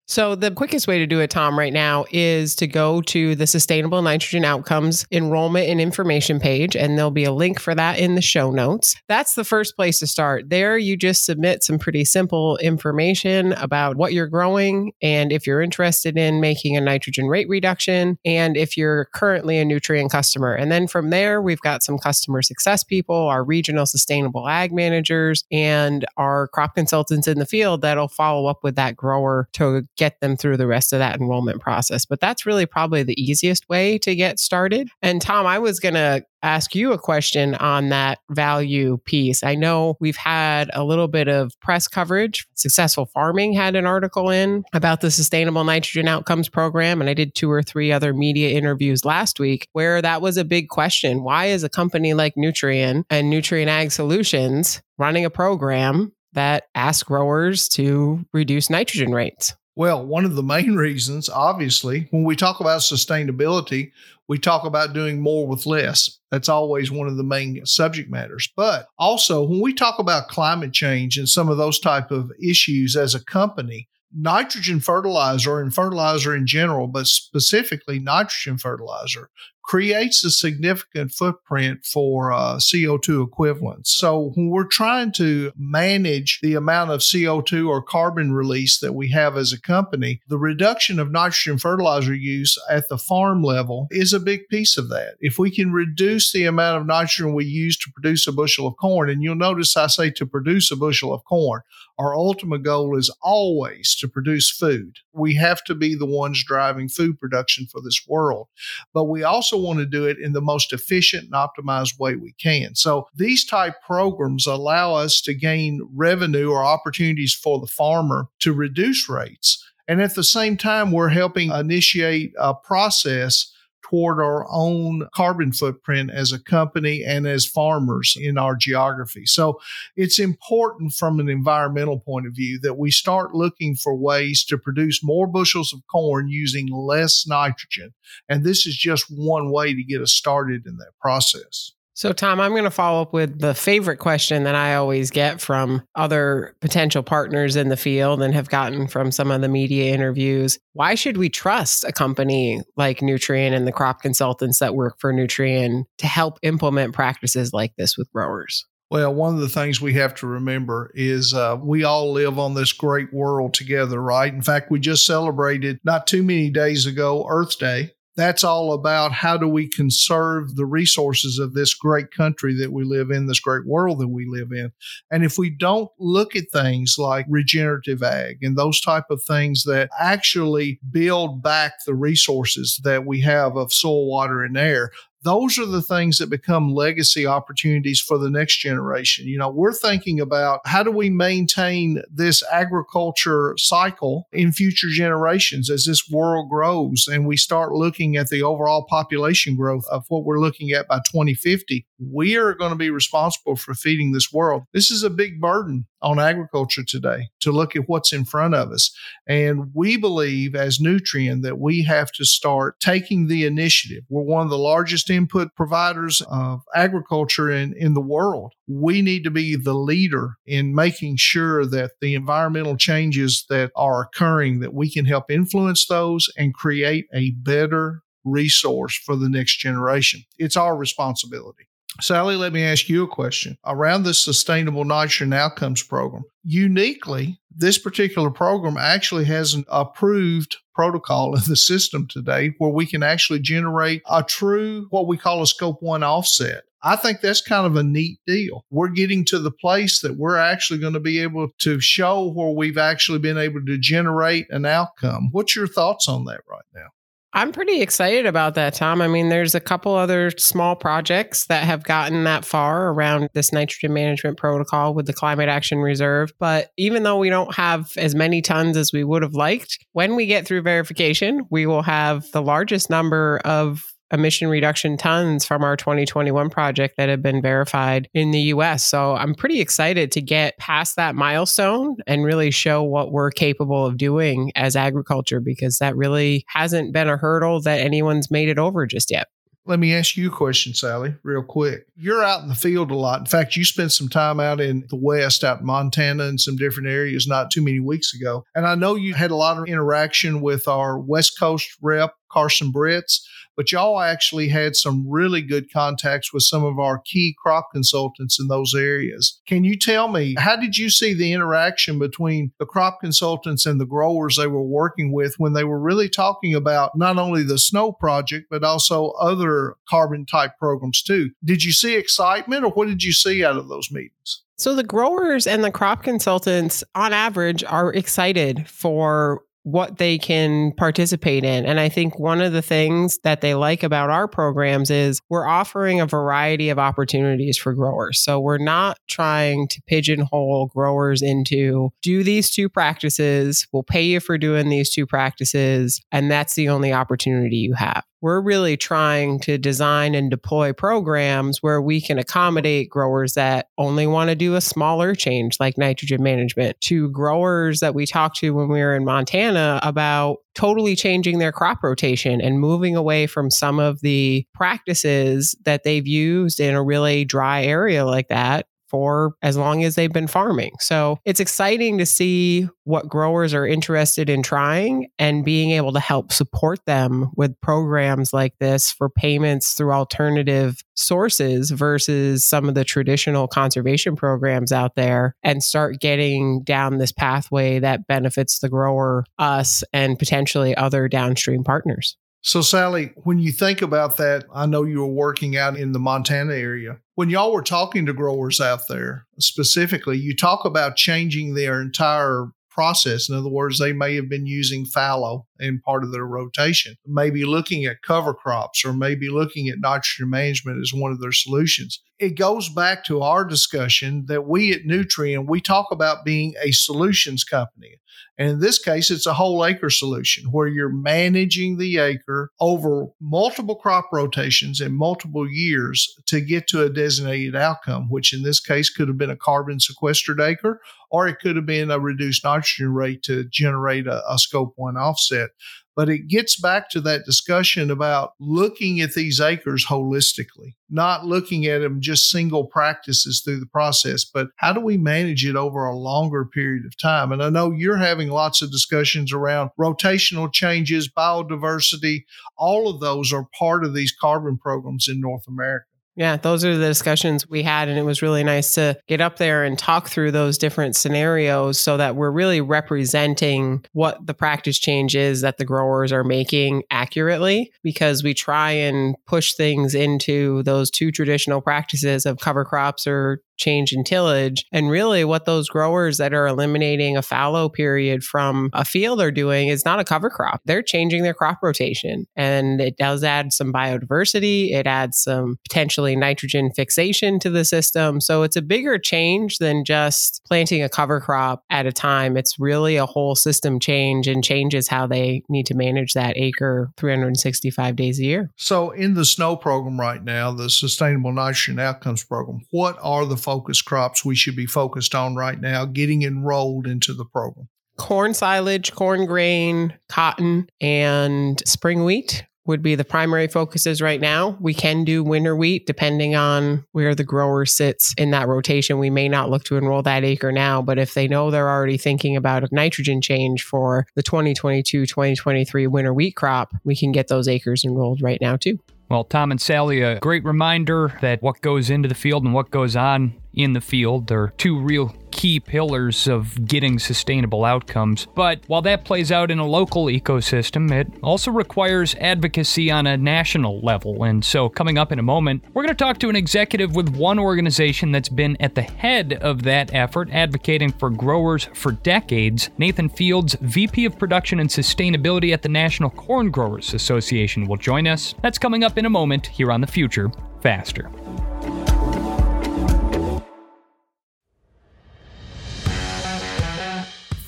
So, 0.06 0.36
the 0.36 0.52
quickest 0.52 0.86
way 0.86 1.00
to 1.00 1.08
do 1.08 1.22
it, 1.22 1.30
Tom, 1.30 1.58
right 1.58 1.72
now 1.72 2.04
is 2.12 2.56
to 2.56 2.68
go 2.68 3.02
to 3.04 3.36
the 3.36 3.48
Sustainable 3.48 4.02
Nitrogen 4.02 4.44
Outcomes 4.44 5.06
enrollment 5.12 5.70
and 5.70 5.80
information 5.80 6.42
page, 6.42 6.76
and 6.76 6.98
there'll 6.98 7.10
be 7.10 7.24
a 7.24 7.32
link 7.32 7.58
for 7.58 7.74
that 7.74 8.00
in 8.00 8.16
the 8.16 8.22
show 8.22 8.52
notes. 8.52 8.96
That's 9.08 9.36
the 9.36 9.46
first 9.46 9.78
place 9.78 10.00
to 10.00 10.08
start. 10.08 10.50
There, 10.50 10.78
you 10.78 10.98
just 10.98 11.26
submit 11.26 11.64
some 11.64 11.80
pretty 11.80 12.04
simple 12.04 12.58
information 12.58 13.54
about 13.54 13.96
what 13.96 14.12
you're 14.12 14.28
growing 14.28 14.92
and 15.02 15.32
if 15.32 15.48
you're 15.48 15.62
interested 15.62 16.18
in 16.18 16.42
making 16.42 16.76
a 16.76 16.82
nitrogen 16.82 17.28
rate 17.28 17.48
reduction, 17.48 18.18
and 18.26 18.58
if 18.58 18.76
you're 18.76 19.06
currently 19.14 19.58
a 19.58 19.66
Nutrien 19.66 20.10
customer. 20.10 20.54
And 20.54 20.70
then 20.70 20.86
from 20.86 21.12
there, 21.12 21.42
we've 21.42 21.62
got 21.62 21.82
some 21.82 21.98
customer 21.98 22.42
success 22.42 22.84
people, 22.84 23.30
our 23.30 23.44
regional 23.44 23.86
sustainable 23.86 24.50
ag 24.50 24.74
managers, 24.74 25.46
and 25.50 26.06
our 26.18 26.50
crop 26.50 26.76
consultants 26.76 27.28
in 27.28 27.40
the 27.40 27.46
field 27.46 27.82
that'll 27.82 28.10
follow 28.10 28.48
up 28.48 28.64
with 28.64 28.76
that 28.76 28.98
grower 28.98 29.48
to 29.54 29.88
get 29.98 30.20
them 30.20 30.36
through 30.36 30.58
the 30.58 30.68
rest 30.68 30.94
of 30.94 31.00
that 31.00 31.20
enrollment 31.20 31.62
process. 31.62 32.06
But 32.06 32.20
that's 32.20 32.46
really 32.46 32.66
probably 32.66 33.04
the 33.04 33.22
easiest 33.22 33.68
way 33.70 33.98
to 34.00 34.16
get 34.16 34.40
started. 34.40 34.90
And 35.02 35.22
Tom, 35.22 35.46
I 35.46 35.60
was 35.60 35.80
going 35.80 35.96
to 35.96 36.24
ask 36.44 36.76
you 36.76 36.92
a 36.92 36.98
question 36.98 37.56
on 37.56 37.90
that 37.90 38.20
value 38.30 38.98
piece. 39.06 39.44
I 39.44 39.56
know 39.56 39.96
we've 40.00 40.18
had 40.18 40.70
a 40.74 40.84
little 40.84 41.08
bit 41.08 41.28
of 41.28 41.58
press 41.62 41.88
coverage. 41.88 42.46
Successful 42.56 43.06
Farming 43.06 43.54
had 43.54 43.76
an 43.76 43.86
article 43.86 44.30
in 44.30 44.64
about 44.74 45.02
the 45.02 45.10
Sustainable 45.10 45.64
Nitrogen 45.64 46.08
Outcomes 46.08 46.50
Program, 46.50 47.00
and 47.00 47.10
I 47.10 47.14
did 47.14 47.34
two 47.34 47.50
or 47.50 47.64
three 47.64 47.92
other 47.92 48.14
media 48.14 48.50
interviews 48.50 49.06
last 49.06 49.40
week 49.40 49.70
where 49.72 50.02
that 50.02 50.22
was 50.22 50.38
a 50.38 50.44
big 50.44 50.68
question. 50.68 51.24
Why 51.24 51.46
is 51.46 51.64
a 51.64 51.70
company 51.70 52.14
like 52.14 52.36
Nutrien 52.36 53.06
and 53.10 53.32
Nutrien 53.32 53.68
Ag 53.68 53.92
Solutions 53.92 54.82
running 54.98 55.26
a 55.26 55.30
program 55.30 56.12
that 56.34 56.66
asks 56.76 57.04
growers 57.04 57.70
to 57.70 58.26
reduce 58.34 58.70
nitrogen 58.70 59.14
rates? 59.14 59.56
Well, 59.76 60.06
one 60.06 60.26
of 60.26 60.36
the 60.36 60.44
main 60.44 60.76
reasons, 60.76 61.30
obviously, 61.30 62.08
when 62.12 62.24
we 62.24 62.36
talk 62.36 62.60
about 62.60 62.82
sustainability, 62.82 63.92
we 64.28 64.38
talk 64.38 64.66
about 64.66 64.94
doing 64.94 65.20
more 65.20 65.48
with 65.48 65.66
less. 65.66 66.20
That's 66.32 66.50
always 66.50 66.92
one 66.92 67.08
of 67.08 67.18
the 67.18 67.24
main 67.24 67.66
subject 67.66 68.10
matters. 68.10 68.50
But 68.56 68.88
also, 68.98 69.44
when 69.44 69.62
we 69.62 69.74
talk 69.74 70.00
about 70.00 70.30
climate 70.30 70.74
change 70.74 71.18
and 71.18 71.28
some 71.28 71.50
of 71.50 71.58
those 71.58 71.80
type 71.80 72.10
of 72.12 72.32
issues 72.42 72.96
as 72.96 73.14
a 73.16 73.24
company, 73.24 73.90
nitrogen 74.16 74.80
fertilizer 74.80 75.60
and 75.60 75.74
fertilizer 75.74 76.36
in 76.36 76.48
general, 76.48 76.88
but 76.88 77.08
specifically 77.08 78.00
nitrogen 78.00 78.58
fertilizer, 78.58 79.30
creates 79.64 80.24
a 80.24 80.30
significant 80.30 81.12
footprint 81.12 81.86
for 81.86 82.32
uh, 82.32 82.58
CO2 82.58 83.26
equivalents. 83.26 83.96
So 83.96 84.32
when 84.36 84.50
we're 84.50 84.66
trying 84.66 85.12
to 85.14 85.52
manage 85.58 86.40
the 86.42 86.56
amount 86.56 86.92
of 86.92 87.00
CO2 87.00 87.68
or 87.68 87.82
carbon 87.82 88.34
release 88.34 88.80
that 88.80 88.94
we 88.94 89.10
have 89.10 89.38
as 89.38 89.54
a 89.54 89.62
company, 89.62 90.22
the 90.28 90.38
reduction 90.38 91.00
of 91.00 91.12
nitrogen 91.12 91.58
fertilizer 91.58 92.14
use 92.14 92.58
at 92.70 92.90
the 92.90 92.98
farm 92.98 93.42
level 93.42 93.88
is 93.90 94.14
a 94.14 94.20
big 94.20 94.48
piece 94.50 94.78
of 94.78 94.90
that. 94.90 95.16
If 95.20 95.40
we 95.40 95.50
can 95.50 95.72
reduce 95.72 96.32
the 96.32 96.46
amount 96.46 96.82
of 96.82 96.88
nitrogen 96.88 97.34
we 97.34 97.46
use 97.46 97.78
to 97.78 97.92
produce 97.92 98.28
a 98.28 98.32
bushel 98.32 98.68
of 98.68 98.78
corn, 98.78 99.10
and 99.10 99.24
you'll 99.24 99.36
notice 99.36 99.78
I 99.78 99.88
say 99.88 100.10
to 100.12 100.26
produce 100.26 100.72
a 100.72 100.76
bushel 100.76 101.14
of 101.14 101.24
corn, 101.24 101.62
our 102.00 102.16
ultimate 102.16 102.64
goal 102.64 102.98
is 102.98 103.16
always 103.22 103.96
to 104.00 104.08
produce 104.08 104.50
food. 104.50 104.98
We 105.14 105.36
have 105.36 105.64
to 105.66 105.76
be 105.76 105.96
the 105.96 106.08
ones 106.08 106.44
driving 106.44 106.90
food 106.90 107.20
production 107.20 107.68
for 107.68 107.82
this 107.82 108.02
world. 108.08 108.48
But 108.94 109.06
we 109.06 109.24
also 109.24 109.53
want 109.58 109.80
to 109.80 109.86
do 109.86 110.06
it 110.06 110.18
in 110.20 110.34
the 110.34 110.42
most 110.42 110.74
efficient 110.74 111.26
and 111.26 111.34
optimized 111.34 112.00
way 112.00 112.16
we 112.16 112.34
can. 112.34 112.76
So 112.76 113.08
these 113.16 113.46
type 113.46 113.76
programs 113.86 114.48
allow 114.48 114.96
us 114.96 115.22
to 115.22 115.34
gain 115.34 115.88
revenue 115.94 116.52
or 116.52 116.64
opportunities 116.64 117.34
for 117.34 117.60
the 117.60 117.68
farmer 117.68 118.28
to 118.40 118.54
reduce 118.54 119.08
rates. 119.08 119.64
And 119.88 120.02
at 120.02 120.16
the 120.16 120.24
same 120.24 120.58
time, 120.58 120.92
we're 120.92 121.10
helping 121.10 121.52
initiate 121.52 122.34
a 122.40 122.54
process 122.54 123.53
toward 123.90 124.20
our 124.20 124.48
own 124.50 125.08
carbon 125.14 125.52
footprint 125.52 126.10
as 126.12 126.32
a 126.32 126.40
company 126.40 127.04
and 127.04 127.28
as 127.28 127.46
farmers 127.46 128.18
in 128.20 128.38
our 128.38 128.56
geography. 128.56 129.26
So 129.26 129.60
it's 129.96 130.20
important 130.20 130.94
from 130.94 131.20
an 131.20 131.30
environmental 131.30 132.00
point 132.00 132.28
of 132.28 132.34
view 132.34 132.60
that 132.62 132.78
we 132.78 132.92
start 132.92 133.36
looking 133.36 133.76
for 133.76 133.96
ways 133.96 134.44
to 134.46 134.58
produce 134.58 135.04
more 135.04 135.28
bushels 135.28 135.74
of 135.74 135.82
corn 135.92 136.28
using 136.28 136.68
less 136.72 137.26
nitrogen. 137.28 137.94
And 138.30 138.44
this 138.44 138.66
is 138.66 138.76
just 138.76 139.06
one 139.10 139.52
way 139.52 139.74
to 139.74 139.84
get 139.84 140.02
us 140.02 140.14
started 140.14 140.66
in 140.66 140.78
that 140.78 140.94
process. 141.00 141.74
So, 141.96 142.12
Tom, 142.12 142.42
I'm 142.42 142.52
going 142.52 142.64
to 142.64 142.72
follow 142.72 143.04
up 143.04 143.14
with 143.14 143.40
the 143.40 143.54
favorite 143.54 143.98
question 143.98 144.46
that 144.46 144.56
I 144.56 144.74
always 144.76 145.12
get 145.12 145.40
from 145.40 145.84
other 145.94 146.56
potential 146.60 147.04
partners 147.04 147.56
in 147.56 147.70
the 147.70 147.78
field 147.78 148.22
and 148.24 148.34
have 148.34 148.50
gotten 148.50 148.88
from 148.88 149.12
some 149.12 149.30
of 149.30 149.42
the 149.42 149.48
media 149.48 149.94
interviews. 149.94 150.58
Why 150.74 150.96
should 150.96 151.18
we 151.18 151.30
trust 151.30 151.84
a 151.84 151.92
company 151.92 152.62
like 152.78 153.02
Nutrien 153.02 153.54
and 153.54 153.68
the 153.68 153.72
crop 153.72 154.02
consultants 154.02 154.58
that 154.58 154.74
work 154.74 154.96
for 155.00 155.14
Nutrien 155.14 155.84
to 156.00 156.08
help 156.08 156.40
implement 156.42 156.96
practices 156.96 157.54
like 157.54 157.76
this 157.78 157.96
with 157.96 158.12
growers? 158.12 158.66
Well, 158.90 159.14
one 159.14 159.36
of 159.36 159.42
the 159.42 159.50
things 159.50 159.82
we 159.82 159.94
have 159.94 160.16
to 160.16 160.28
remember 160.28 160.92
is 160.94 161.34
uh, 161.34 161.58
we 161.62 161.84
all 161.84 162.12
live 162.12 162.38
on 162.38 162.54
this 162.54 162.74
great 162.74 163.14
world 163.14 163.54
together, 163.54 164.02
right? 164.02 164.34
In 164.34 164.42
fact, 164.42 164.72
we 164.72 164.80
just 164.80 165.06
celebrated 165.06 165.80
not 165.84 166.08
too 166.08 166.24
many 166.24 166.50
days 166.50 166.86
ago 166.86 167.26
Earth 167.30 167.58
Day 167.58 167.92
that's 168.16 168.44
all 168.44 168.74
about 168.74 169.12
how 169.12 169.38
do 169.38 169.48
we 169.48 169.68
conserve 169.68 170.56
the 170.56 170.66
resources 170.66 171.40
of 171.40 171.54
this 171.54 171.74
great 171.74 172.12
country 172.12 172.54
that 172.60 172.72
we 172.72 172.84
live 172.84 173.10
in, 173.10 173.26
this 173.26 173.40
great 173.40 173.66
world 173.66 174.00
that 174.00 174.08
we 174.08 174.28
live 174.28 174.52
in. 174.52 174.72
And 175.10 175.24
if 175.24 175.38
we 175.38 175.50
don't 175.50 175.90
look 176.00 176.36
at 176.36 176.52
things 176.52 176.96
like 176.98 177.26
regenerative 177.28 178.04
ag 178.04 178.44
and 178.44 178.56
those 178.56 178.80
type 178.80 179.06
of 179.10 179.24
things 179.24 179.64
that 179.64 179.90
actually 180.00 180.80
build 180.92 181.42
back 181.42 181.84
the 181.86 181.96
resources 181.96 182.80
that 182.84 183.06
we 183.06 183.22
have 183.22 183.58
of 183.58 183.74
soil, 183.74 184.08
water, 184.08 184.44
and 184.44 184.58
air, 184.58 184.92
those 185.24 185.58
are 185.58 185.66
the 185.66 185.82
things 185.82 186.18
that 186.18 186.30
become 186.30 186.74
legacy 186.74 187.26
opportunities 187.26 188.00
for 188.00 188.18
the 188.18 188.30
next 188.30 188.58
generation. 188.58 189.28
You 189.28 189.38
know, 189.38 189.50
we're 189.50 189.74
thinking 189.74 190.20
about 190.20 190.62
how 190.66 190.84
do 190.84 190.92
we 190.92 191.10
maintain 191.10 192.02
this 192.12 192.44
agriculture 192.52 193.56
cycle 193.58 194.28
in 194.32 194.52
future 194.52 194.90
generations 194.90 195.70
as 195.70 195.86
this 195.86 196.10
world 196.10 196.50
grows 196.50 197.08
and 197.08 197.26
we 197.26 197.38
start 197.38 197.72
looking 197.72 198.18
at 198.18 198.28
the 198.28 198.44
overall 198.44 198.86
population 198.90 199.56
growth 199.56 199.86
of 199.90 200.06
what 200.10 200.26
we're 200.26 200.40
looking 200.40 200.72
at 200.72 200.88
by 200.88 200.98
2050. 200.98 201.86
We 202.00 202.36
are 202.36 202.54
going 202.54 202.72
to 202.72 202.78
be 202.78 202.90
responsible 202.90 203.56
for 203.56 203.74
feeding 203.74 204.12
this 204.12 204.32
world. 204.32 204.64
This 204.74 204.92
is 204.92 205.04
a 205.04 205.10
big 205.10 205.40
burden 205.40 205.88
on 206.04 206.20
agriculture 206.20 206.84
today 206.84 207.30
to 207.40 207.52
look 207.52 207.76
at 207.76 207.88
what's 207.88 208.14
in 208.14 208.26
front 208.26 208.54
of 208.54 208.72
us. 208.72 208.96
And 209.28 209.72
we 209.74 209.98
believe 209.98 210.54
as 210.56 210.80
Nutrien 210.80 211.42
that 211.42 211.60
we 211.60 211.84
have 211.84 212.12
to 212.14 212.26
start 212.26 212.80
taking 212.80 213.28
the 213.28 213.46
initiative. 213.46 214.04
We're 214.10 214.24
one 214.24 214.44
of 214.44 214.50
the 214.50 214.58
largest 214.58 215.10
input 215.10 215.56
providers 215.56 216.22
of 216.30 216.62
agriculture 216.76 217.50
in, 217.50 217.74
in 217.78 217.94
the 217.94 218.02
world. 218.02 218.54
We 218.68 219.02
need 219.02 219.24
to 219.24 219.32
be 219.32 219.56
the 219.56 219.74
leader 219.74 220.36
in 220.46 220.76
making 220.76 221.18
sure 221.18 221.66
that 221.66 221.92
the 222.02 222.16
environmental 222.16 222.78
changes 222.78 223.46
that 223.50 223.72
are 223.76 224.02
occurring 224.02 224.60
that 224.60 224.74
we 224.74 224.92
can 224.92 225.06
help 225.06 225.32
influence 225.32 225.88
those 225.88 226.30
and 226.38 226.54
create 226.54 227.06
a 227.14 227.32
better 227.32 228.02
resource 228.26 228.98
for 229.06 229.16
the 229.16 229.30
next 229.30 229.58
generation. 229.58 230.24
It's 230.38 230.58
our 230.58 230.76
responsibility. 230.76 231.68
Sally, 232.02 232.36
let 232.36 232.54
me 232.54 232.64
ask 232.64 232.90
you 232.90 233.04
a 233.04 233.08
question. 233.08 233.58
Around 233.66 234.04
the 234.04 234.14
Sustainable 234.14 234.84
Nitrogen 234.84 235.32
Outcomes 235.32 235.84
Program, 235.84 236.24
uniquely, 236.44 237.40
this 237.56 237.78
particular 237.78 238.32
program 238.32 238.78
actually 238.78 239.26
has 239.26 239.54
an 239.54 239.64
approved 239.70 240.58
protocol 240.74 241.36
in 241.36 241.42
the 241.48 241.56
system 241.56 242.08
today 242.08 242.54
where 242.58 242.72
we 242.72 242.86
can 242.86 243.04
actually 243.04 243.40
generate 243.40 244.02
a 244.10 244.24
true, 244.24 244.88
what 244.90 245.08
we 245.08 245.18
call 245.18 245.42
a 245.42 245.48
scope 245.48 245.82
one 245.82 246.04
offset. 246.04 246.64
I 246.86 246.98
think 246.98 247.22
that's 247.22 247.42
kind 247.42 247.66
of 247.66 247.78
a 247.78 247.84
neat 247.84 248.20
deal. 248.28 248.66
We're 248.70 248.90
getting 248.90 249.24
to 249.26 249.40
the 249.40 249.52
place 249.52 250.02
that 250.02 250.18
we're 250.18 250.38
actually 250.38 250.80
going 250.80 250.94
to 250.94 251.00
be 251.00 251.20
able 251.20 251.50
to 251.60 251.80
show 251.80 252.30
where 252.30 252.50
we've 252.50 252.78
actually 252.78 253.20
been 253.20 253.38
able 253.38 253.64
to 253.66 253.78
generate 253.78 254.48
an 254.50 254.66
outcome. 254.66 255.30
What's 255.32 255.56
your 255.56 255.68
thoughts 255.68 256.10
on 256.10 256.26
that 256.26 256.42
right 256.50 256.66
now? 256.76 256.88
I'm 257.36 257.52
pretty 257.52 257.82
excited 257.82 258.28
about 258.28 258.54
that, 258.56 258.76
Tom. 258.76 259.02
I 259.02 259.08
mean, 259.08 259.30
there's 259.30 259.56
a 259.56 259.60
couple 259.60 259.96
other 259.96 260.30
small 260.38 260.76
projects 260.76 261.48
that 261.48 261.64
have 261.64 261.84
gotten 261.84 262.26
that 262.26 262.46
far 262.46 262.90
around 262.90 263.30
this 263.34 263.52
nitrogen 263.52 263.92
management 263.92 264.38
protocol 264.38 264.94
with 264.94 265.08
the 265.08 265.14
Climate 265.14 265.50
Action 265.50 265.80
Reserve. 265.80 266.32
But 266.40 266.70
even 266.78 267.02
though 267.02 267.18
we 267.18 267.32
don't 267.32 267.56
have 267.56 267.90
as 267.98 268.14
many 268.14 268.44
tons 268.44 268.78
as 268.78 268.94
we 268.94 269.04
would 269.04 269.24
have 269.24 269.34
liked, 269.34 269.80
when 269.94 270.16
we 270.16 270.28
get 270.28 270.46
through 270.46 270.62
verification, 270.62 271.48
we 271.50 271.66
will 271.66 271.82
have 271.82 272.24
the 272.34 272.42
largest 272.42 272.92
number 272.92 273.42
of 273.44 273.82
emission 274.12 274.48
reduction 274.48 274.98
tons 274.98 275.46
from 275.46 275.64
our 275.64 275.76
2021 275.76 276.50
project 276.50 276.96
that 276.98 277.10
have 277.10 277.22
been 277.22 277.42
verified 277.42 278.10
in 278.14 278.32
the 278.32 278.40
US. 278.40 278.84
So 278.84 279.16
I'm 279.16 279.36
pretty 279.36 279.62
excited 279.62 280.12
to 280.14 280.22
get 280.22 280.58
past 280.58 280.96
that 280.96 281.16
milestone 281.16 281.98
and 282.06 282.24
really 282.24 282.52
show 282.52 282.84
what 282.84 283.12
we're 283.12 283.32
capable 283.32 283.86
of 283.86 283.98
doing 283.98 284.52
as 284.56 284.76
agriculture 284.76 285.40
because 285.40 285.78
that 285.80 285.96
really 285.96 286.46
hasn't 286.48 286.94
been 286.94 287.10
a 287.10 287.18
hurdle 287.18 287.62
that 287.62 287.80
anyone's 287.80 288.30
made 288.30 288.50
it 288.50 288.60
over 288.60 288.86
just 288.86 289.12
yet. 289.12 289.28
Let 289.66 289.80
me 289.80 289.94
ask 289.94 290.18
you 290.18 290.28
a 290.28 290.36
question, 290.36 290.74
Sally, 290.74 291.16
real 291.24 291.42
quick. 291.42 291.86
You're 291.96 292.22
out 292.22 292.42
in 292.42 292.50
the 292.50 292.56
field 292.56 292.92
a 292.92 292.96
lot. 292.96 293.22
In 293.22 293.26
fact, 293.26 293.56
you 293.56 293.64
spent 293.64 293.94
some 293.94 294.10
time 294.10 294.42
out 294.42 294.60
in 294.60 294.86
the 294.90 294.98
West, 294.98 295.42
out 295.42 295.62
in 295.62 295.66
Montana 295.66 296.26
and 296.26 296.40
some 296.40 296.58
different 296.58 296.90
areas 296.90 297.28
not 297.28 297.50
too 297.50 297.62
many 297.62 297.80
weeks 297.80 298.14
ago. 298.14 298.44
And 298.56 298.68
I 298.68 298.76
know 298.76 298.96
you 298.96 299.14
had 299.14 299.32
a 299.32 299.38
lot 299.38 299.58
of 299.58 299.66
interaction 299.66 300.42
with 300.42 300.68
our 300.68 301.00
West 301.00 301.40
Coast 301.40 301.78
rep, 301.82 302.14
Carson 302.34 302.72
Britz 302.72 303.28
but 303.56 303.72
y'all 303.72 304.00
actually 304.00 304.50
had 304.50 304.76
some 304.76 305.10
really 305.10 305.42
good 305.42 305.72
contacts 305.72 306.34
with 306.34 306.44
some 306.44 306.64
of 306.64 306.80
our 306.80 307.00
key 307.00 307.36
crop 307.42 307.70
consultants 307.72 308.40
in 308.40 308.48
those 308.48 308.74
areas. 308.74 309.40
Can 309.48 309.64
you 309.64 309.78
tell 309.78 310.08
me, 310.08 310.36
how 310.38 310.56
did 310.56 310.78
you 310.78 310.90
see 310.90 311.14
the 311.14 311.34
interaction 311.34 312.00
between 312.00 312.52
the 312.60 312.66
crop 312.66 313.00
consultants 313.00 313.66
and 313.66 313.80
the 313.80 313.86
growers 313.86 314.38
they 314.38 314.48
were 314.48 314.64
working 314.64 315.12
with 315.12 315.36
when 315.38 315.54
they 315.54 315.64
were 315.64 315.80
really 315.80 316.10
talking 316.10 316.56
about 316.56 316.98
not 316.98 317.18
only 317.18 317.44
the 317.44 317.60
snow 317.60 317.92
project, 317.92 318.48
but 318.50 318.64
also 318.64 319.12
other 319.12 319.76
carbon 319.90 320.26
type 320.26 320.58
programs 320.58 321.02
too? 321.02 321.32
Did 321.44 321.64
you 321.64 321.72
see 321.72 321.96
excitement 321.96 322.64
or 322.64 322.72
what 322.72 322.88
did 322.88 323.04
you 323.04 323.12
see 323.12 323.44
out 323.44 323.58
of 323.58 323.68
those 323.68 323.92
meetings? 323.92 324.44
So 324.58 324.76
the 324.76 324.84
growers 324.84 325.48
and 325.48 325.64
the 325.64 325.72
crop 325.72 326.04
consultants 326.04 326.84
on 326.96 327.12
average 327.12 327.64
are 327.64 327.92
excited 327.94 328.68
for 328.68 329.44
what 329.64 329.98
they 329.98 330.18
can 330.18 330.74
participate 330.74 331.44
in. 331.44 331.66
And 331.66 331.80
I 331.80 331.90
think 331.90 332.20
one 332.20 332.42
of 332.42 332.54
the 332.54 332.62
things 332.62 333.18
that 333.24 333.42
they 333.42 333.56
like 333.56 333.82
about 333.82 334.10
our 334.10 334.28
programs 334.28 334.92
is 334.92 335.22
we're 335.30 335.48
offering 335.48 336.02
a 336.02 336.06
variety 336.06 336.70
of 336.70 336.80
opportunities 336.80 337.58
for 337.58 337.74
growers. 337.74 338.20
So 338.20 338.40
we're 338.40 338.58
not 338.58 338.98
trying 339.08 339.68
to 339.70 339.82
pigeonhole 339.88 340.68
growers 340.68 341.22
into 341.22 341.92
do 342.02 342.24
these 342.24 342.52
two 342.52 342.68
practices, 342.70 343.68
we'll 343.72 343.84
pay 343.84 344.04
you 344.04 344.20
for 344.20 344.38
doing 344.38 344.70
these 344.70 344.90
two 344.90 345.06
practices, 345.06 346.02
and 346.12 346.30
that's 346.30 346.56
the 346.56 346.70
only 346.70 346.92
opportunity 346.92 347.58
you 347.58 347.74
have 347.74 348.04
we're 348.24 348.40
really 348.40 348.78
trying 348.78 349.38
to 349.38 349.58
design 349.58 350.16
and 350.16 350.32
deploy 350.32 350.72
programs 350.72 351.62
where 351.62 351.82
we 351.82 352.00
can 352.00 352.18
accommodate 352.18 352.90
growers 352.90 353.34
that 353.34 353.68
only 353.78 354.08
want 354.08 354.30
to 354.30 354.36
do 354.36 354.56
a 354.56 354.62
smaller 354.62 355.14
change 355.14 355.60
like 355.60 355.78
nitrogen 355.78 356.24
management 356.24 356.80
to 356.80 357.10
growers 357.10 357.82
that 357.82 357.94
we 357.94 358.06
talked 358.06 358.38
to 358.38 358.52
when 358.52 358.70
we 358.70 358.80
were 358.80 358.96
in 358.96 359.04
Montana 359.04 359.78
about 359.84 360.38
totally 360.56 360.96
changing 360.96 361.40
their 361.40 361.52
crop 361.52 361.84
rotation 361.84 362.40
and 362.40 362.62
moving 362.62 362.96
away 362.96 363.28
from 363.28 363.52
some 363.52 363.78
of 363.78 364.00
the 364.00 364.48
practices 364.54 365.54
that 365.66 365.84
they've 365.84 366.08
used 366.08 366.62
in 366.62 366.76
a 366.76 366.84
really 366.84 367.26
dry 367.26 367.62
area 367.66 368.06
like 368.06 368.30
that 368.30 368.68
for 368.94 369.34
as 369.42 369.58
long 369.58 369.84
as 369.84 369.96
they've 369.96 370.14
been 370.14 370.28
farming. 370.28 370.72
So 370.80 371.18
it's 371.26 371.40
exciting 371.40 371.98
to 371.98 372.06
see 372.06 372.70
what 372.84 373.10
growers 373.10 373.52
are 373.52 373.66
interested 373.66 374.30
in 374.30 374.44
trying 374.44 375.08
and 375.18 375.44
being 375.44 375.72
able 375.72 375.94
to 375.94 376.00
help 376.00 376.32
support 376.32 376.78
them 376.86 377.32
with 377.36 377.60
programs 377.60 378.34
like 378.34 378.54
this 378.60 378.92
for 378.92 379.10
payments 379.10 379.74
through 379.74 379.92
alternative 379.92 380.76
sources 380.94 381.72
versus 381.72 382.46
some 382.46 382.70
of 382.70 382.76
the 382.76 382.84
traditional 382.84 383.48
conservation 383.48 384.16
programs 384.16 384.72
out 384.72 384.94
there 384.94 385.36
and 385.42 385.64
start 385.64 386.00
getting 386.00 386.62
down 386.62 387.00
this 387.00 387.12
pathway 387.12 387.80
that 387.80 388.06
benefits 388.06 388.60
the 388.60 388.70
grower, 388.70 389.26
us, 389.40 389.84
and 389.92 390.20
potentially 390.20 390.76
other 390.76 391.08
downstream 391.08 391.64
partners. 391.64 392.16
So, 392.46 392.62
Sally, 392.62 393.14
when 393.24 393.40
you 393.40 393.54
think 393.54 393.82
about 393.82 394.18
that, 394.18 394.44
I 394.54 394.66
know 394.66 394.84
you 394.84 395.00
were 395.00 395.08
working 395.08 395.56
out 395.56 395.78
in 395.78 395.94
the 395.94 396.00
Montana 396.00 396.54
area. 396.54 397.00
When 397.16 397.30
y'all 397.30 397.54
were 397.54 397.62
talking 397.62 398.06
to 398.06 398.14
growers 398.14 398.60
out 398.60 398.82
there 398.90 399.26
specifically, 399.40 400.18
you 400.18 400.36
talk 400.36 400.66
about 400.66 400.98
changing 400.98 401.54
their 401.54 401.82
entire 401.82 402.48
process. 402.70 403.30
In 403.30 403.36
other 403.36 403.50
words, 403.50 403.80
they 403.80 403.94
may 403.94 404.16
have 404.16 404.28
been 404.28 404.46
using 404.46 404.86
fallow 404.86 405.48
in 405.58 405.80
part 405.80 406.04
of 406.04 406.12
their 406.12 406.26
rotation, 406.26 406.96
maybe 407.06 407.46
looking 407.46 407.86
at 407.86 408.02
cover 408.02 408.34
crops 408.34 408.84
or 408.84 408.92
maybe 408.92 409.30
looking 409.30 409.70
at 409.70 409.80
nitrogen 409.80 410.30
management 410.30 410.82
as 410.82 410.94
one 410.94 411.12
of 411.12 411.22
their 411.22 411.32
solutions. 411.32 412.02
It 412.24 412.38
goes 412.38 412.70
back 412.70 413.04
to 413.08 413.22
our 413.22 413.44
discussion 413.44 414.28
that 414.28 414.48
we 414.48 414.72
at 414.72 414.84
Nutrien, 414.84 415.46
we 415.46 415.60
talk 415.60 415.88
about 415.92 416.24
being 416.24 416.54
a 416.64 416.72
solutions 416.72 417.44
company. 417.44 418.00
And 418.38 418.50
in 418.50 418.60
this 418.62 418.80
case, 418.80 419.12
it's 419.12 419.26
a 419.26 419.34
whole 419.34 419.66
acre 419.66 419.90
solution 419.90 420.46
where 420.46 420.68
you're 420.68 420.88
managing 420.88 421.78
the 421.78 421.98
acre 421.98 422.50
over 422.62 423.08
multiple 423.20 423.76
crop 423.76 424.06
rotations 424.14 424.80
in 424.80 424.94
multiple 424.94 425.46
years 425.50 426.18
to 426.28 426.40
get 426.40 426.68
to 426.68 426.84
a 426.84 426.90
designated 426.90 427.58
outcome, 427.58 428.08
which 428.10 428.34
in 428.34 428.44
this 428.44 428.62
case 428.62 428.90
could 428.90 429.10
have 429.10 429.18
been 429.18 429.30
a 429.30 429.36
carbon 429.36 429.82
sequestered 429.82 430.40
acre 430.40 430.80
or 431.12 431.28
it 431.28 431.40
could 431.42 431.58
have 431.58 431.66
been 431.66 431.92
a 431.92 432.00
reduced 432.00 432.46
nitrogen 432.46 432.94
rate 432.94 433.22
to 433.24 433.44
generate 433.52 434.08
a, 434.08 434.24
a 434.32 434.40
scope 434.40 434.72
one 434.78 434.96
offset. 434.96 435.50
But 435.96 436.10
it 436.10 436.28
gets 436.28 436.60
back 436.60 436.90
to 436.90 437.02
that 437.02 437.26
discussion 437.26 437.92
about 437.92 438.32
looking 438.40 439.00
at 439.00 439.14
these 439.14 439.40
acres 439.40 439.86
holistically, 439.88 440.74
not 440.90 441.26
looking 441.26 441.68
at 441.68 441.82
them 441.82 442.02
just 442.02 442.30
single 442.30 442.66
practices 442.66 443.42
through 443.44 443.60
the 443.60 443.68
process, 443.68 444.26
but 444.26 444.48
how 444.58 444.74
do 444.74 444.80
we 444.80 444.98
manage 444.98 445.46
it 445.46 445.56
over 445.56 445.86
a 445.86 445.96
longer 445.96 446.46
period 446.46 446.86
of 446.86 446.98
time? 446.98 447.32
And 447.32 447.44
I 447.44 447.50
know 447.50 447.72
you're 447.72 447.98
having 447.98 448.30
lots 448.30 448.62
of 448.64 448.72
discussions 448.72 449.32
around 449.32 449.70
rotational 449.80 450.52
changes, 450.52 451.08
biodiversity. 451.08 452.24
All 452.58 452.90
of 452.90 453.00
those 453.00 453.32
are 453.32 453.48
part 453.58 453.86
of 453.86 453.94
these 453.94 454.16
carbon 454.20 454.58
programs 454.58 455.08
in 455.08 455.22
North 455.22 455.48
America. 455.48 455.86
Yeah, 456.16 456.38
those 456.38 456.64
are 456.64 456.78
the 456.78 456.88
discussions 456.88 457.50
we 457.50 457.64
had. 457.64 457.90
And 457.90 457.98
it 457.98 458.04
was 458.04 458.22
really 458.22 458.44
nice 458.44 458.76
to 458.76 459.00
get 459.08 459.20
up 459.20 459.38
there 459.38 459.64
and 459.64 459.78
talk 459.78 460.10
through 460.10 460.32
those 460.32 460.60
different 460.60 460.96
scenarios 460.96 461.80
so 461.80 461.98
that 461.98 462.16
we're 462.16 462.32
really 462.32 462.62
representing 462.62 463.84
what 463.94 464.26
the 464.26 464.36
practice 464.36 464.78
change 464.78 465.16
is 465.16 465.42
that 465.42 465.58
the 465.58 465.66
growers 465.66 466.12
are 466.12 466.24
making 466.24 466.84
accurately 466.92 467.72
because 467.82 468.24
we 468.24 468.34
try 468.36 468.72
and 468.72 469.16
push 469.26 469.54
things 469.54 469.96
into 469.96 470.62
those 470.64 470.92
two 470.92 471.12
traditional 471.12 471.62
practices 471.62 472.28
of 472.28 472.38
cover 472.38 472.64
crops 472.64 473.08
or 473.08 473.42
change 473.58 473.94
in 473.94 474.04
tillage. 474.04 474.66
And 474.72 474.90
really, 474.90 475.24
what 475.24 475.46
those 475.46 475.70
growers 475.70 476.18
that 476.18 476.34
are 476.34 476.48
eliminating 476.48 477.18
a 477.18 477.22
fallow 477.22 477.70
period 477.70 478.24
from 478.24 478.70
a 478.74 478.86
field 478.86 479.22
are 479.22 479.32
doing 479.32 479.68
is 479.68 479.86
not 479.86 480.00
a 480.00 480.04
cover 480.04 480.30
crop. 480.30 480.62
They're 480.66 480.82
changing 480.82 481.24
their 481.24 481.34
crop 481.34 481.60
rotation. 481.62 482.26
And 482.36 482.82
it 482.82 482.98
does 482.98 483.24
add 483.24 483.54
some 483.54 483.72
biodiversity, 483.72 484.72
it 484.72 484.88
adds 484.88 485.18
some 485.18 485.58
potentially 485.68 486.16
nitrogen 486.16 486.72
fixation 486.76 487.40
to 487.40 487.50
the 487.50 487.66
system. 487.66 488.22
So 488.22 488.44
it's 488.44 488.56
a 488.56 488.62
bigger 488.62 488.98
change 488.98 489.58
than 489.58 489.86
just 489.86 490.42
planting 490.46 490.84
a 490.84 490.90
cover 490.90 491.20
crop 491.20 491.64
at 491.70 491.86
a 491.86 491.92
time. 491.92 492.38
It's 492.38 492.60
really 492.60 492.98
a 492.98 493.06
whole 493.06 493.36
system 493.36 493.80
change 493.80 494.28
and 494.28 494.44
changes 494.44 494.88
how 494.88 495.08
they 495.08 495.44
need 495.50 495.66
to 495.68 495.76
manage 495.76 496.14
that 496.14 496.38
acre 496.38 496.92
365 496.98 497.96
days 497.96 498.20
a 498.20 498.24
year. 498.24 498.52
So, 498.56 498.92
in 498.92 499.14
the 499.14 499.26
SNOW 499.26 499.58
program 499.58 500.00
right 500.00 500.24
now, 500.24 500.52
the 500.52 500.70
Sustainable 500.70 501.32
Nitrogen 501.32 501.80
Outcomes 501.80 502.24
Program, 502.24 502.62
what 502.72 502.98
are 503.02 503.26
the 503.26 503.38
focus 503.44 503.82
crops 503.82 504.24
we 504.24 504.36
should 504.36 504.56
be 504.56 504.66
focused 504.66 505.14
on 505.14 505.36
right 505.36 505.60
now 505.60 505.86
getting 505.86 506.24
enrolled 506.24 506.88
into 506.88 507.14
the 507.14 507.26
program? 507.26 507.68
Corn 507.98 508.34
silage, 508.34 508.94
corn 508.94 509.26
grain, 509.26 509.94
cotton, 510.10 510.68
and 510.82 511.62
spring 511.68 512.04
wheat 512.06 512.44
would 512.66 512.82
be 512.82 512.96
the 512.96 513.04
primary 513.04 513.48
focuses 513.48 514.02
right 514.02 514.22
now. 514.22 514.58
We 514.60 514.74
can 514.74 515.04
do 515.04 515.24
winter 515.24 515.56
wheat 515.56 515.86
depending 515.86 516.36
on 516.36 516.86
where 516.94 517.14
the 517.14 517.24
grower 517.24 517.66
sits 517.66 518.14
in 518.18 518.32
that 518.32 518.48
rotation. 518.48 519.00
We 519.00 519.10
may 519.10 519.28
not 519.28 519.50
look 519.50 519.66
to 519.66 519.76
enroll 519.76 520.02
that 520.04 520.24
acre 520.24 520.52
now, 520.52 520.82
but 520.82 520.98
if 520.98 521.14
they 521.14 521.28
know 521.28 521.52
they're 521.52 521.70
already 521.70 521.98
thinking 521.98 522.38
about 522.38 522.64
a 522.64 522.70
nitrogen 522.72 523.22
change 523.22 523.64
for 523.64 524.08
the 524.16 524.24
2022 524.24 525.06
2023 525.06 525.88
winter 525.88 526.14
wheat 526.14 526.36
crop, 526.36 526.74
we 526.84 526.96
can 526.96 527.12
get 527.12 527.28
those 527.28 527.48
acres 527.48 527.84
enrolled 527.84 528.22
right 528.22 528.40
now 528.40 528.56
too. 528.56 528.80
Well, 529.14 529.26
Tom 529.26 529.52
and 529.52 529.62
Sally, 529.62 530.02
a 530.02 530.20
great 530.20 530.44
reminder 530.44 531.16
that 531.22 531.44
what 531.44 531.62
goes 531.62 531.92
into 531.92 532.10
the 532.10 532.16
field 532.16 532.44
and 532.44 532.52
what 532.52 532.72
goes 532.72 532.96
on 532.96 533.36
in 533.54 533.74
the 533.74 533.82
field 533.82 534.28
there 534.28 534.42
are 534.42 534.54
two 534.58 534.80
real 534.80 535.16
key 535.34 535.60
pillars 535.60 536.28
of 536.28 536.68
getting 536.68 537.00
sustainable 537.00 537.66
outcomes. 537.66 538.28
But 538.36 538.62
while 538.68 538.84
that 538.84 539.04
plays 539.04 539.32
out 539.32 539.52
in 539.52 539.60
a 539.60 539.66
local 539.66 540.06
ecosystem, 540.06 540.92
it 540.92 541.12
also 541.24 541.52
requires 541.52 542.16
advocacy 542.16 542.92
on 542.92 543.08
a 543.08 543.18
national 543.18 543.82
level. 543.82 544.24
And 544.24 544.46
so, 544.46 544.70
coming 544.70 544.98
up 544.98 545.12
in 545.12 545.20
a 545.20 545.24
moment, 545.24 545.64
we're 545.74 545.84
going 545.84 545.96
to 545.96 546.04
talk 546.04 546.20
to 546.20 546.30
an 546.30 546.36
executive 546.36 546.96
with 546.96 547.10
one 547.16 547.40
organization 547.40 548.12
that's 548.12 548.30
been 548.30 548.56
at 548.60 548.76
the 548.76 548.84
head 548.84 549.34
of 549.42 549.64
that 549.64 549.94
effort, 549.94 550.30
advocating 550.32 550.92
for 550.92 551.10
growers 551.10 551.68
for 551.74 551.92
decades. 551.92 552.70
Nathan 552.78 553.10
Fields, 553.10 553.56
VP 553.60 554.06
of 554.06 554.18
Production 554.18 554.60
and 554.60 554.70
Sustainability 554.70 555.52
at 555.52 555.62
the 555.62 555.70
National 555.70 556.12
Corn 556.12 556.52
Growers 556.52 556.94
Association, 556.94 557.68
will 557.68 557.78
join 557.78 558.08
us. 558.08 558.36
That's 558.42 558.60
coming 558.60 558.84
up 558.84 558.98
in 558.98 559.06
a 559.06 559.10
moment 559.10 559.48
here 559.48 559.72
on 559.72 559.82
The 559.82 559.88
Future 559.88 560.32
Faster. 560.62 561.10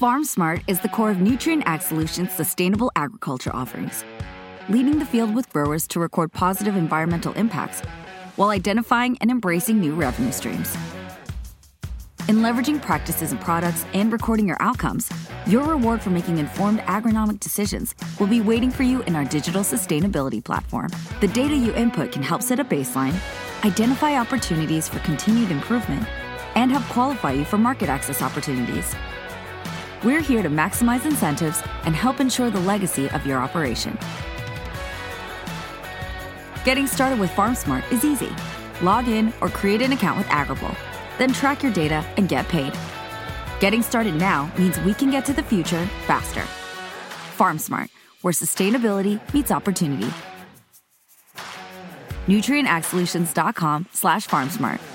FarmSmart 0.06 0.62
is 0.68 0.80
the 0.82 0.88
core 0.88 1.10
of 1.10 1.18
Nutrien 1.18 1.64
Ag 1.66 1.82
Solutions' 1.82 2.32
sustainable 2.32 2.92
agriculture 2.96 3.50
offerings, 3.56 4.06
leading 4.70 5.00
the 5.00 5.06
field 5.06 5.34
with 5.34 5.52
growers 5.52 5.88
to 5.88 6.00
record 6.00 6.32
positive 6.32 6.76
environmental 6.76 7.34
impacts 7.34 7.80
while 8.36 8.50
identifying 8.50 9.18
and 9.20 9.32
embracing 9.32 9.80
new 9.80 9.96
revenue 9.96 10.32
streams. 10.32 10.76
In 12.30 12.44
leveraging 12.44 12.84
practices 12.84 13.32
and 13.32 13.42
products 13.42 13.84
and 13.96 14.14
recording 14.14 14.48
your 14.48 14.62
outcomes, 14.62 15.10
your 15.48 15.64
reward 15.64 16.04
for 16.04 16.12
making 16.12 16.38
informed 16.38 16.82
agronomic 16.82 17.40
decisions 17.40 17.96
will 18.20 18.28
be 18.28 18.42
waiting 18.42 18.70
for 18.70 18.84
you 18.84 19.02
in 19.06 19.16
our 19.16 19.26
digital 19.26 19.64
sustainability 19.64 20.44
platform. 20.44 20.92
The 21.20 21.30
data 21.30 21.56
you 21.56 21.74
input 21.74 22.12
can 22.12 22.22
help 22.22 22.44
set 22.44 22.60
a 22.60 22.64
baseline, 22.64 23.16
identify 23.66 24.20
opportunities 24.20 24.88
for 24.88 25.00
continued 25.00 25.50
improvement, 25.50 26.08
and 26.54 26.70
help 26.70 26.84
qualify 26.90 27.32
you 27.32 27.44
for 27.44 27.58
market 27.58 27.90
access 27.90 28.22
opportunities. 28.22 28.94
We're 30.06 30.22
here 30.22 30.44
to 30.44 30.50
maximize 30.50 31.04
incentives 31.04 31.64
and 31.86 31.96
help 31.96 32.20
ensure 32.20 32.52
the 32.52 32.60
legacy 32.60 33.10
of 33.10 33.26
your 33.26 33.40
operation. 33.40 33.98
Getting 36.64 36.86
started 36.86 37.20
with 37.20 37.32
FarmSmart 37.32 37.92
is 37.92 38.06
easy. 38.06 38.30
Log 38.84 39.08
in 39.08 39.34
or 39.42 39.50
create 39.50 39.82
an 39.82 39.94
account 39.94 40.20
with 40.20 40.28
Agrible, 40.28 40.76
then 41.18 41.34
track 41.34 41.64
your 41.64 41.74
data 41.74 42.06
and 42.18 42.30
get 42.30 42.48
paid. 42.50 42.72
Getting 43.60 43.82
started 43.82 44.14
now 44.14 44.52
means 44.60 44.80
we 44.82 44.94
can 44.94 45.10
get 45.10 45.26
to 45.26 45.34
the 45.34 45.42
future 45.42 45.84
faster. 46.06 46.42
FarmSmart, 47.36 47.90
where 48.22 48.32
sustainability 48.32 49.20
meets 49.34 49.50
opportunity. 49.50 50.14
NutrienAgSolutions.com 52.28 53.88
slash 53.92 54.28
FarmSmart. 54.28 54.95